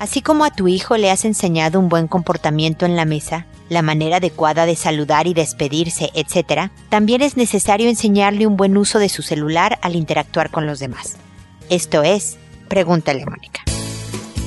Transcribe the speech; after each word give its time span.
Así 0.00 0.22
como 0.22 0.46
a 0.46 0.50
tu 0.50 0.66
hijo 0.66 0.96
le 0.96 1.10
has 1.10 1.26
enseñado 1.26 1.78
un 1.78 1.90
buen 1.90 2.08
comportamiento 2.08 2.86
en 2.86 2.96
la 2.96 3.04
mesa, 3.04 3.44
la 3.68 3.82
manera 3.82 4.16
adecuada 4.16 4.64
de 4.64 4.74
saludar 4.74 5.26
y 5.26 5.34
despedirse, 5.34 6.08
etc., 6.14 6.70
también 6.88 7.20
es 7.20 7.36
necesario 7.36 7.86
enseñarle 7.86 8.46
un 8.46 8.56
buen 8.56 8.78
uso 8.78 8.98
de 8.98 9.10
su 9.10 9.20
celular 9.20 9.78
al 9.82 9.96
interactuar 9.96 10.50
con 10.50 10.66
los 10.66 10.78
demás. 10.78 11.18
Esto 11.68 12.02
es, 12.02 12.38
pregúntale 12.66 13.24
a 13.24 13.26
Mónica. 13.26 13.60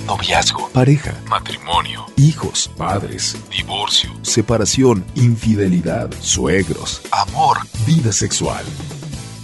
Noviazgo, 0.08 0.70
pareja, 0.70 1.14
matrimonio, 1.30 2.08
hijos, 2.18 2.72
padres, 2.76 3.38
divorcio, 3.56 4.10
separación, 4.24 5.06
infidelidad, 5.14 6.10
suegros, 6.20 7.04
amor, 7.12 7.60
vida 7.86 8.12
sexual. 8.12 8.66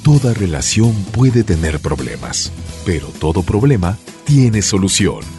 Toda 0.03 0.33
relación 0.33 0.91
puede 1.11 1.43
tener 1.43 1.79
problemas, 1.79 2.51
pero 2.83 3.09
todo 3.19 3.43
problema 3.43 3.95
tiene 4.25 4.63
solución. 4.63 5.38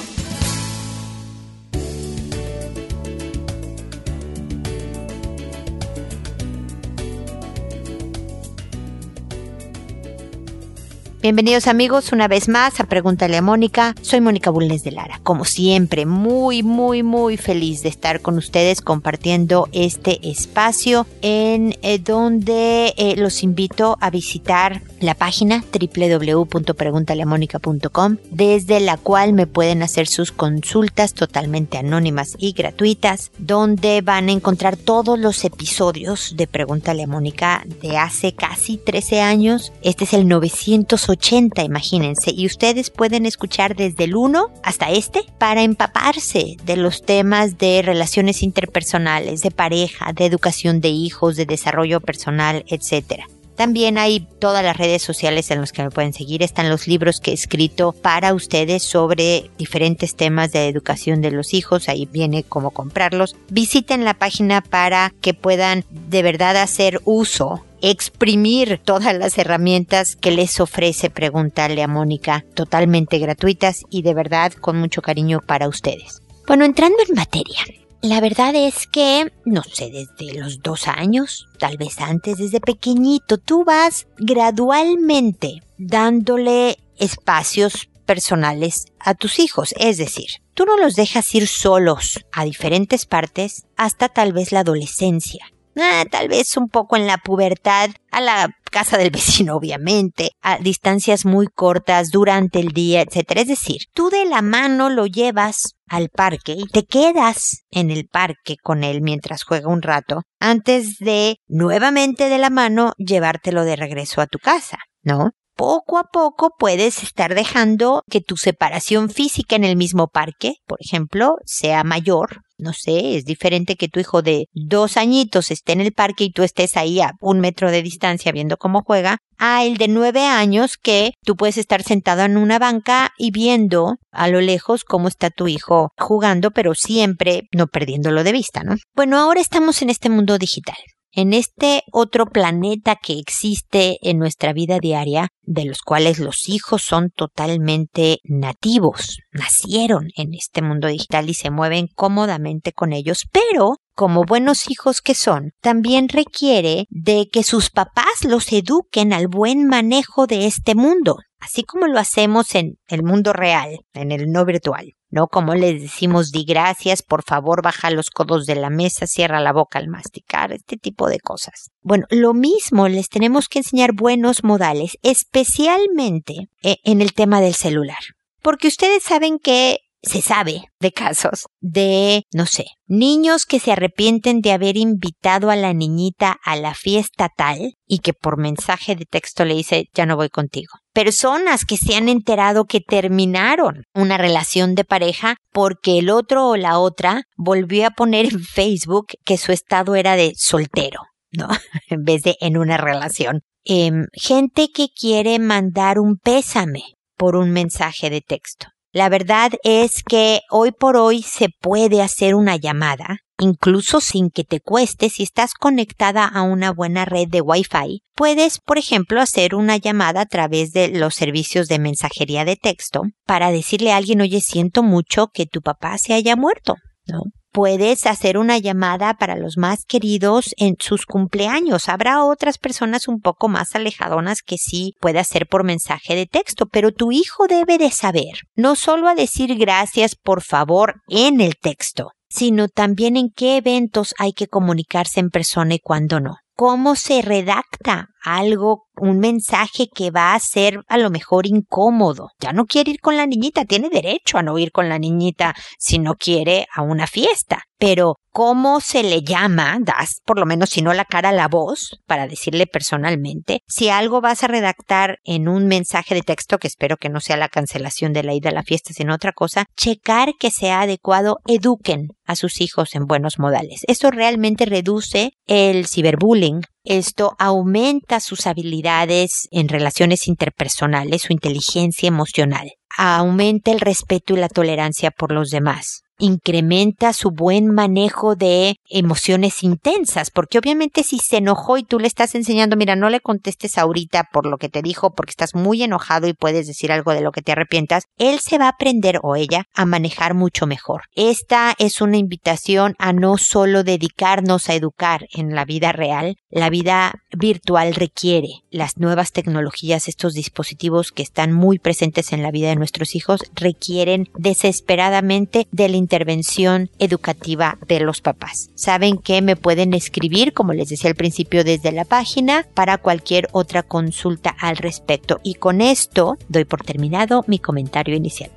Bienvenidos 11.21 11.67
amigos 11.67 12.11
una 12.13 12.27
vez 12.27 12.49
más 12.49 12.79
a 12.79 12.85
Pregúntale 12.85 13.37
a 13.37 13.43
Mónica. 13.43 13.93
Soy 14.01 14.21
Mónica 14.21 14.49
Bulnes 14.49 14.83
de 14.83 14.89
Lara. 14.89 15.19
Como 15.21 15.45
siempre, 15.45 16.07
muy, 16.07 16.63
muy, 16.63 17.03
muy 17.03 17.37
feliz 17.37 17.83
de 17.83 17.89
estar 17.89 18.21
con 18.21 18.39
ustedes 18.39 18.81
compartiendo 18.81 19.69
este 19.71 20.27
espacio 20.27 21.05
en 21.21 21.75
eh, 21.83 21.99
donde 21.99 22.95
eh, 22.97 23.13
los 23.17 23.43
invito 23.43 23.99
a 24.01 24.09
visitar 24.09 24.81
la 24.99 25.13
página 25.13 25.63
www.preguntaleamónica.com 25.71 28.17
desde 28.31 28.79
la 28.79 28.97
cual 28.97 29.33
me 29.33 29.45
pueden 29.45 29.83
hacer 29.83 30.07
sus 30.07 30.31
consultas 30.31 31.13
totalmente 31.13 31.77
anónimas 31.77 32.35
y 32.39 32.53
gratuitas, 32.53 33.29
donde 33.37 34.01
van 34.01 34.29
a 34.29 34.31
encontrar 34.31 34.75
todos 34.75 35.19
los 35.19 35.45
episodios 35.45 36.33
de 36.35 36.47
Pregúntale 36.47 37.03
a 37.03 37.07
Mónica 37.07 37.63
de 37.79 37.99
hace 37.99 38.33
casi 38.33 38.77
13 38.77 39.21
años. 39.21 39.71
Este 39.83 40.05
es 40.05 40.13
el 40.13 40.27
900 40.27 41.10
80, 41.11 41.63
imagínense, 41.63 42.31
y 42.31 42.45
ustedes 42.45 42.89
pueden 42.89 43.25
escuchar 43.25 43.75
desde 43.75 44.05
el 44.05 44.15
1 44.15 44.47
hasta 44.63 44.89
este 44.89 45.23
para 45.37 45.61
empaparse 45.61 46.57
de 46.63 46.75
los 46.75 47.03
temas 47.03 47.57
de 47.57 47.81
relaciones 47.81 48.43
interpersonales, 48.43 49.41
de 49.41 49.51
pareja, 49.51 50.13
de 50.13 50.25
educación 50.25 50.81
de 50.81 50.89
hijos, 50.89 51.35
de 51.35 51.45
desarrollo 51.45 52.01
personal, 52.01 52.65
etcétera. 52.67 53.27
También 53.55 53.99
hay 53.99 54.25
todas 54.39 54.63
las 54.63 54.75
redes 54.75 55.03
sociales 55.03 55.51
en 55.51 55.61
las 55.61 55.71
que 55.71 55.83
me 55.83 55.91
pueden 55.91 56.13
seguir. 56.13 56.41
Están 56.41 56.69
los 56.69 56.87
libros 56.87 57.19
que 57.19 57.29
he 57.29 57.33
escrito 57.35 57.91
para 57.91 58.33
ustedes 58.33 58.81
sobre 58.81 59.51
diferentes 59.57 60.15
temas 60.15 60.51
de 60.51 60.67
educación 60.67 61.21
de 61.21 61.29
los 61.29 61.53
hijos. 61.53 61.87
Ahí 61.87 62.07
viene 62.11 62.43
cómo 62.43 62.71
comprarlos. 62.71 63.35
Visiten 63.49 64.03
la 64.03 64.15
página 64.15 64.61
para 64.61 65.13
que 65.21 65.35
puedan 65.35 65.85
de 65.91 66.23
verdad 66.23 66.57
hacer 66.57 67.01
uso 67.05 67.63
exprimir 67.81 68.79
todas 68.83 69.15
las 69.15 69.37
herramientas 69.37 70.15
que 70.15 70.31
les 70.31 70.59
ofrece 70.59 71.09
preguntarle 71.09 71.83
a 71.83 71.87
Mónica, 71.87 72.45
totalmente 72.53 73.17
gratuitas 73.19 73.83
y 73.89 74.03
de 74.03 74.13
verdad 74.13 74.53
con 74.53 74.77
mucho 74.77 75.01
cariño 75.01 75.41
para 75.45 75.67
ustedes. 75.67 76.21
Bueno, 76.47 76.65
entrando 76.65 76.97
en 77.07 77.15
materia, 77.15 77.59
la 78.01 78.19
verdad 78.19 78.55
es 78.55 78.87
que, 78.87 79.31
no 79.45 79.61
sé, 79.63 79.91
desde 79.91 80.39
los 80.39 80.61
dos 80.61 80.87
años, 80.87 81.47
tal 81.59 81.77
vez 81.77 81.99
antes, 81.99 82.37
desde 82.37 82.59
pequeñito, 82.59 83.37
tú 83.37 83.63
vas 83.63 84.07
gradualmente 84.17 85.61
dándole 85.77 86.79
espacios 86.97 87.89
personales 88.05 88.87
a 88.99 89.13
tus 89.13 89.39
hijos. 89.39 89.73
Es 89.77 89.97
decir, 89.97 90.27
tú 90.55 90.65
no 90.65 90.77
los 90.77 90.95
dejas 90.95 91.33
ir 91.35 91.47
solos 91.47 92.19
a 92.31 92.43
diferentes 92.43 93.05
partes 93.05 93.65
hasta 93.77 94.09
tal 94.09 94.33
vez 94.33 94.51
la 94.51 94.61
adolescencia. 94.61 95.45
Ah, 95.75 96.03
tal 96.09 96.27
vez 96.27 96.57
un 96.57 96.67
poco 96.67 96.95
en 96.95 97.07
la 97.07 97.17
pubertad, 97.17 97.89
a 98.11 98.21
la 98.21 98.49
casa 98.71 98.97
del 98.97 99.11
vecino, 99.11 99.55
obviamente, 99.55 100.31
a 100.41 100.57
distancias 100.57 101.25
muy 101.25 101.47
cortas 101.47 102.09
durante 102.09 102.59
el 102.59 102.69
día, 102.69 103.01
etc. 103.01 103.31
Es 103.35 103.47
decir, 103.47 103.81
tú 103.93 104.09
de 104.09 104.25
la 104.25 104.41
mano 104.41 104.89
lo 104.89 105.05
llevas 105.05 105.75
al 105.87 106.09
parque 106.09 106.53
y 106.53 106.65
te 106.65 106.83
quedas 106.83 107.63
en 107.69 107.91
el 107.91 108.07
parque 108.07 108.55
con 108.61 108.83
él 108.83 109.01
mientras 109.01 109.43
juega 109.43 109.69
un 109.69 109.81
rato, 109.81 110.21
antes 110.39 110.97
de 110.99 111.37
nuevamente 111.47 112.29
de 112.29 112.37
la 112.37 112.49
mano 112.49 112.93
llevártelo 112.97 113.65
de 113.65 113.75
regreso 113.75 114.21
a 114.21 114.27
tu 114.27 114.39
casa, 114.39 114.77
¿no? 115.03 115.31
poco 115.61 115.99
a 115.99 116.05
poco 116.05 116.55
puedes 116.57 117.03
estar 117.03 117.35
dejando 117.35 118.01
que 118.09 118.19
tu 118.19 118.35
separación 118.35 119.11
física 119.11 119.55
en 119.55 119.63
el 119.63 119.75
mismo 119.75 120.07
parque, 120.07 120.55
por 120.65 120.79
ejemplo, 120.81 121.35
sea 121.45 121.83
mayor. 121.83 122.41
No 122.61 122.73
sé, 122.73 123.17
es 123.17 123.25
diferente 123.25 123.75
que 123.75 123.87
tu 123.87 123.99
hijo 123.99 124.21
de 124.21 124.47
dos 124.53 124.95
añitos 124.95 125.49
esté 125.49 125.73
en 125.73 125.81
el 125.81 125.93
parque 125.93 126.25
y 126.25 126.31
tú 126.31 126.43
estés 126.43 126.77
ahí 126.77 127.01
a 127.01 127.13
un 127.19 127.39
metro 127.39 127.71
de 127.71 127.81
distancia 127.81 128.31
viendo 128.31 128.57
cómo 128.57 128.83
juega, 128.85 129.17
a 129.39 129.65
el 129.65 129.77
de 129.77 129.87
nueve 129.87 130.27
años 130.27 130.77
que 130.77 131.13
tú 131.25 131.35
puedes 131.35 131.57
estar 131.57 131.81
sentado 131.81 132.21
en 132.21 132.37
una 132.37 132.59
banca 132.59 133.13
y 133.17 133.31
viendo 133.31 133.95
a 134.11 134.27
lo 134.27 134.41
lejos 134.41 134.83
cómo 134.83 135.07
está 135.07 135.31
tu 135.31 135.47
hijo 135.47 135.89
jugando, 135.97 136.51
pero 136.51 136.75
siempre 136.75 137.47
no 137.51 137.65
perdiéndolo 137.65 138.23
de 138.23 138.31
vista, 138.31 138.63
¿no? 138.63 138.75
Bueno, 138.95 139.17
ahora 139.17 139.41
estamos 139.41 139.81
en 139.81 139.89
este 139.89 140.11
mundo 140.11 140.37
digital 140.37 140.77
en 141.13 141.33
este 141.33 141.83
otro 141.91 142.25
planeta 142.25 142.95
que 142.95 143.19
existe 143.19 143.97
en 144.01 144.17
nuestra 144.17 144.53
vida 144.53 144.79
diaria, 144.79 145.29
de 145.41 145.65
los 145.65 145.81
cuales 145.81 146.19
los 146.19 146.47
hijos 146.47 146.83
son 146.83 147.09
totalmente 147.09 148.19
nativos, 148.23 149.17
nacieron 149.31 150.09
en 150.15 150.33
este 150.33 150.61
mundo 150.61 150.87
digital 150.87 151.29
y 151.29 151.33
se 151.33 151.49
mueven 151.49 151.87
cómodamente 151.95 152.71
con 152.71 152.93
ellos, 152.93 153.25
pero 153.31 153.77
como 153.93 154.23
buenos 154.23 154.69
hijos 154.69 155.01
que 155.01 155.13
son, 155.13 155.51
también 155.61 156.09
requiere 156.09 156.85
de 156.89 157.27
que 157.31 157.43
sus 157.43 157.69
papás 157.69 158.23
los 158.23 158.51
eduquen 158.51 159.13
al 159.13 159.27
buen 159.27 159.67
manejo 159.67 160.27
de 160.27 160.47
este 160.47 160.75
mundo, 160.75 161.17
así 161.39 161.63
como 161.63 161.87
lo 161.87 161.99
hacemos 161.99 162.55
en 162.55 162.77
el 162.87 163.03
mundo 163.03 163.33
real, 163.33 163.79
en 163.93 164.11
el 164.11 164.31
no 164.31 164.45
virtual. 164.45 164.93
¿No? 165.11 165.27
Como 165.27 165.53
les 165.53 165.81
decimos, 165.81 166.31
di 166.31 166.45
gracias, 166.45 167.03
por 167.03 167.23
favor, 167.23 167.61
baja 167.61 167.91
los 167.91 168.09
codos 168.09 168.45
de 168.45 168.55
la 168.55 168.69
mesa, 168.69 169.05
cierra 169.05 169.39
la 169.39 169.53
boca 169.53 169.77
al 169.77 169.87
masticar, 169.87 170.51
este 170.51 170.77
tipo 170.77 171.07
de 171.07 171.19
cosas. 171.19 171.71
Bueno, 171.81 172.05
lo 172.09 172.33
mismo 172.33 172.87
les 172.87 173.09
tenemos 173.09 173.47
que 173.47 173.59
enseñar 173.59 173.91
buenos 173.93 174.43
modales, 174.43 174.97
especialmente 175.03 176.49
eh, 176.63 176.77
en 176.83 177.01
el 177.01 177.13
tema 177.13 177.41
del 177.41 177.53
celular. 177.53 177.99
Porque 178.41 178.67
ustedes 178.67 179.03
saben 179.03 179.37
que 179.37 179.79
se 180.03 180.21
sabe 180.21 180.63
de 180.79 180.91
casos 180.91 181.45
de, 181.59 182.23
no 182.33 182.45
sé, 182.45 182.65
niños 182.87 183.45
que 183.45 183.59
se 183.59 183.71
arrepienten 183.71 184.41
de 184.41 184.51
haber 184.51 184.77
invitado 184.77 185.51
a 185.51 185.55
la 185.55 185.73
niñita 185.73 186.37
a 186.43 186.55
la 186.55 186.73
fiesta 186.73 187.29
tal 187.35 187.75
y 187.85 187.99
que 187.99 188.13
por 188.13 188.37
mensaje 188.37 188.95
de 188.95 189.05
texto 189.05 189.45
le 189.45 189.55
dice 189.55 189.85
ya 189.93 190.05
no 190.05 190.15
voy 190.15 190.29
contigo. 190.29 190.73
Personas 190.93 191.65
que 191.65 191.77
se 191.77 191.95
han 191.95 192.09
enterado 192.09 192.65
que 192.65 192.81
terminaron 192.81 193.83
una 193.93 194.17
relación 194.17 194.75
de 194.75 194.83
pareja 194.83 195.37
porque 195.51 195.99
el 195.99 196.09
otro 196.09 196.47
o 196.49 196.57
la 196.57 196.79
otra 196.79 197.23
volvió 197.37 197.87
a 197.87 197.91
poner 197.91 198.25
en 198.25 198.43
Facebook 198.43 199.07
que 199.23 199.37
su 199.37 199.51
estado 199.51 199.95
era 199.95 200.15
de 200.15 200.33
soltero, 200.35 201.01
¿no? 201.31 201.47
en 201.89 202.03
vez 202.03 202.23
de 202.23 202.35
en 202.41 202.57
una 202.57 202.77
relación. 202.77 203.41
Em, 203.63 204.07
gente 204.13 204.69
que 204.73 204.87
quiere 204.89 205.37
mandar 205.37 205.99
un 205.99 206.17
pésame 206.17 206.81
por 207.15 207.35
un 207.35 207.51
mensaje 207.51 208.09
de 208.09 208.21
texto. 208.21 208.67
La 208.93 209.07
verdad 209.07 209.51
es 209.63 210.03
que 210.03 210.41
hoy 210.49 210.71
por 210.71 210.97
hoy 210.97 211.21
se 211.21 211.47
puede 211.61 212.01
hacer 212.01 212.35
una 212.35 212.57
llamada, 212.57 213.19
incluso 213.39 214.01
sin 214.01 214.29
que 214.29 214.43
te 214.43 214.59
cueste 214.59 215.09
si 215.09 215.23
estás 215.23 215.53
conectada 215.53 216.25
a 216.25 216.41
una 216.41 216.73
buena 216.73 217.05
red 217.05 217.29
de 217.29 217.39
Wi-Fi. 217.39 218.01
Puedes, 218.15 218.59
por 218.59 218.77
ejemplo, 218.77 219.21
hacer 219.21 219.55
una 219.55 219.77
llamada 219.77 220.21
a 220.21 220.25
través 220.25 220.73
de 220.73 220.89
los 220.89 221.15
servicios 221.15 221.69
de 221.69 221.79
mensajería 221.79 222.43
de 222.43 222.57
texto 222.57 223.03
para 223.25 223.51
decirle 223.51 223.93
a 223.93 223.97
alguien, 223.97 224.19
oye, 224.19 224.41
siento 224.41 224.83
mucho 224.83 225.27
que 225.33 225.45
tu 225.45 225.61
papá 225.61 225.97
se 225.97 226.13
haya 226.13 226.35
muerto, 226.35 226.75
¿no? 227.07 227.21
Puedes 227.51 228.05
hacer 228.05 228.37
una 228.37 228.57
llamada 228.57 229.13
para 229.15 229.35
los 229.35 229.57
más 229.57 229.85
queridos 229.85 230.53
en 230.57 230.75
sus 230.79 231.05
cumpleaños. 231.05 231.89
Habrá 231.89 232.23
otras 232.23 232.57
personas 232.57 233.07
un 233.07 233.19
poco 233.19 233.47
más 233.47 233.75
alejadonas 233.75 234.41
que 234.41 234.57
sí 234.57 234.95
puede 234.99 235.19
hacer 235.19 235.47
por 235.47 235.63
mensaje 235.63 236.15
de 236.15 236.25
texto, 236.25 236.65
pero 236.65 236.91
tu 236.91 237.11
hijo 237.11 237.47
debe 237.47 237.77
de 237.77 237.91
saber 237.91 238.41
no 238.55 238.75
solo 238.75 239.07
a 239.07 239.15
decir 239.15 239.55
gracias 239.57 240.15
por 240.15 240.41
favor 240.41 241.01
en 241.07 241.41
el 241.41 241.55
texto, 241.57 242.11
sino 242.29 242.67
también 242.67 243.17
en 243.17 243.29
qué 243.29 243.57
eventos 243.57 244.13
hay 244.17 244.33
que 244.33 244.47
comunicarse 244.47 245.19
en 245.19 245.29
persona 245.29 245.75
y 245.75 245.79
cuándo 245.79 246.19
no 246.19 246.37
cómo 246.61 246.95
se 246.95 247.23
redacta 247.23 248.09
algo, 248.23 248.85
un 248.95 249.19
mensaje 249.19 249.87
que 249.93 250.11
va 250.11 250.33
a 250.33 250.39
ser 250.39 250.81
a 250.87 250.97
lo 250.97 251.09
mejor 251.09 251.47
incómodo. 251.47 252.29
Ya 252.39 252.53
no 252.53 252.65
quiere 252.65 252.91
ir 252.91 252.99
con 252.99 253.17
la 253.17 253.25
niñita, 253.25 253.65
tiene 253.65 253.89
derecho 253.89 254.37
a 254.37 254.43
no 254.43 254.57
ir 254.57 254.71
con 254.71 254.89
la 254.89 254.99
niñita 254.99 255.55
si 255.77 255.99
no 255.99 256.15
quiere 256.15 256.67
a 256.73 256.81
una 256.81 257.07
fiesta. 257.07 257.63
Pero 257.77 258.17
cómo 258.31 258.79
se 258.79 259.03
le 259.03 259.23
llama, 259.23 259.77
das 259.81 260.21
por 260.23 260.39
lo 260.39 260.45
menos 260.45 260.69
si 260.69 260.81
no 260.81 260.93
la 260.93 261.05
cara 261.05 261.31
la 261.31 261.47
voz 261.47 261.99
para 262.05 262.27
decirle 262.27 262.67
personalmente. 262.67 263.61
Si 263.67 263.89
algo 263.89 264.21
vas 264.21 264.43
a 264.43 264.47
redactar 264.47 265.17
en 265.23 265.47
un 265.47 265.67
mensaje 265.67 266.15
de 266.15 266.21
texto, 266.21 266.57
que 266.57 266.67
espero 266.67 266.97
que 266.97 267.09
no 267.09 267.19
sea 267.19 267.37
la 267.37 267.49
cancelación 267.49 268.13
de 268.13 268.23
la 268.23 268.33
ida 268.33 268.49
a 268.49 268.53
la 268.53 268.63
fiesta, 268.63 268.93
sino 268.93 269.15
otra 269.15 269.33
cosa, 269.33 269.65
checar 269.75 270.33
que 270.39 270.51
sea 270.51 270.81
adecuado, 270.81 271.37
eduquen 271.47 272.09
a 272.25 272.35
sus 272.35 272.61
hijos 272.61 272.95
en 272.95 273.05
buenos 273.05 273.39
modales. 273.39 273.81
Esto 273.87 274.11
realmente 274.11 274.65
reduce 274.65 275.31
el 275.47 275.87
ciberbullying. 275.87 276.61
Esto 276.83 277.35
aumenta 277.37 278.19
sus 278.19 278.47
habilidades 278.47 279.47
en 279.51 279.67
relaciones 279.67 280.27
interpersonales, 280.27 281.23
su 281.23 281.33
inteligencia 281.33 282.07
emocional. 282.07 282.71
Aumenta 282.97 283.71
el 283.71 283.79
respeto 283.79 284.33
y 284.33 284.37
la 284.37 284.49
tolerancia 284.49 285.11
por 285.11 285.31
los 285.31 285.49
demás 285.49 286.03
incrementa 286.21 287.11
su 287.13 287.31
buen 287.31 287.67
manejo 287.73 288.35
de 288.35 288.77
emociones 288.89 289.63
intensas, 289.63 290.31
porque 290.31 290.59
obviamente 290.59 291.03
si 291.03 291.19
se 291.19 291.37
enojó 291.37 291.77
y 291.77 291.83
tú 291.83 291.99
le 291.99 292.07
estás 292.07 292.35
enseñando, 292.35 292.77
mira, 292.77 292.95
no 292.95 293.09
le 293.09 293.19
contestes 293.19 293.77
ahorita 293.77 294.29
por 294.31 294.45
lo 294.45 294.57
que 294.57 294.69
te 294.69 294.81
dijo, 294.81 295.13
porque 295.13 295.31
estás 295.31 295.55
muy 295.55 295.83
enojado 295.83 296.27
y 296.27 296.33
puedes 296.33 296.67
decir 296.67 296.91
algo 296.91 297.11
de 297.11 297.21
lo 297.21 297.31
que 297.31 297.41
te 297.41 297.51
arrepientas, 297.51 298.05
él 298.17 298.39
se 298.39 298.57
va 298.57 298.65
a 298.65 298.69
aprender 298.69 299.19
o 299.23 299.35
ella 299.35 299.65
a 299.73 299.85
manejar 299.85 300.33
mucho 300.33 300.67
mejor. 300.67 301.03
Esta 301.15 301.73
es 301.77 302.01
una 302.01 302.17
invitación 302.17 302.95
a 302.99 303.13
no 303.13 303.37
solo 303.37 303.83
dedicarnos 303.83 304.69
a 304.69 304.75
educar 304.75 305.27
en 305.33 305.55
la 305.55 305.65
vida 305.65 305.91
real, 305.91 306.37
la 306.49 306.69
vida 306.69 307.13
virtual 307.31 307.95
requiere 307.95 308.49
las 308.69 308.97
nuevas 308.97 309.31
tecnologías, 309.31 310.07
estos 310.07 310.33
dispositivos 310.33 311.11
que 311.11 311.23
están 311.23 311.51
muy 311.51 311.79
presentes 311.79 312.33
en 312.33 312.43
la 312.43 312.51
vida 312.51 312.69
de 312.69 312.75
nuestros 312.75 313.15
hijos, 313.15 313.41
requieren 313.55 314.29
desesperadamente 314.37 315.67
de 315.71 315.89
la 315.89 315.97
intervención 316.11 316.89
educativa 316.99 317.77
de 317.87 318.01
los 318.01 318.19
papás. 318.19 318.69
Saben 318.75 319.17
que 319.17 319.41
me 319.41 319.55
pueden 319.55 319.93
escribir, 319.93 320.51
como 320.51 320.73
les 320.73 320.89
decía 320.89 321.09
al 321.09 321.15
principio, 321.15 321.63
desde 321.63 321.93
la 321.93 322.03
página 322.03 322.67
para 322.73 322.97
cualquier 322.97 323.47
otra 323.53 323.81
consulta 323.81 324.53
al 324.59 324.75
respecto. 324.75 325.39
Y 325.41 325.53
con 325.53 325.79
esto 325.79 326.37
doy 326.49 326.65
por 326.65 326.83
terminado 326.83 327.45
mi 327.47 327.59
comentario 327.59 328.13
inicial. 328.13 328.51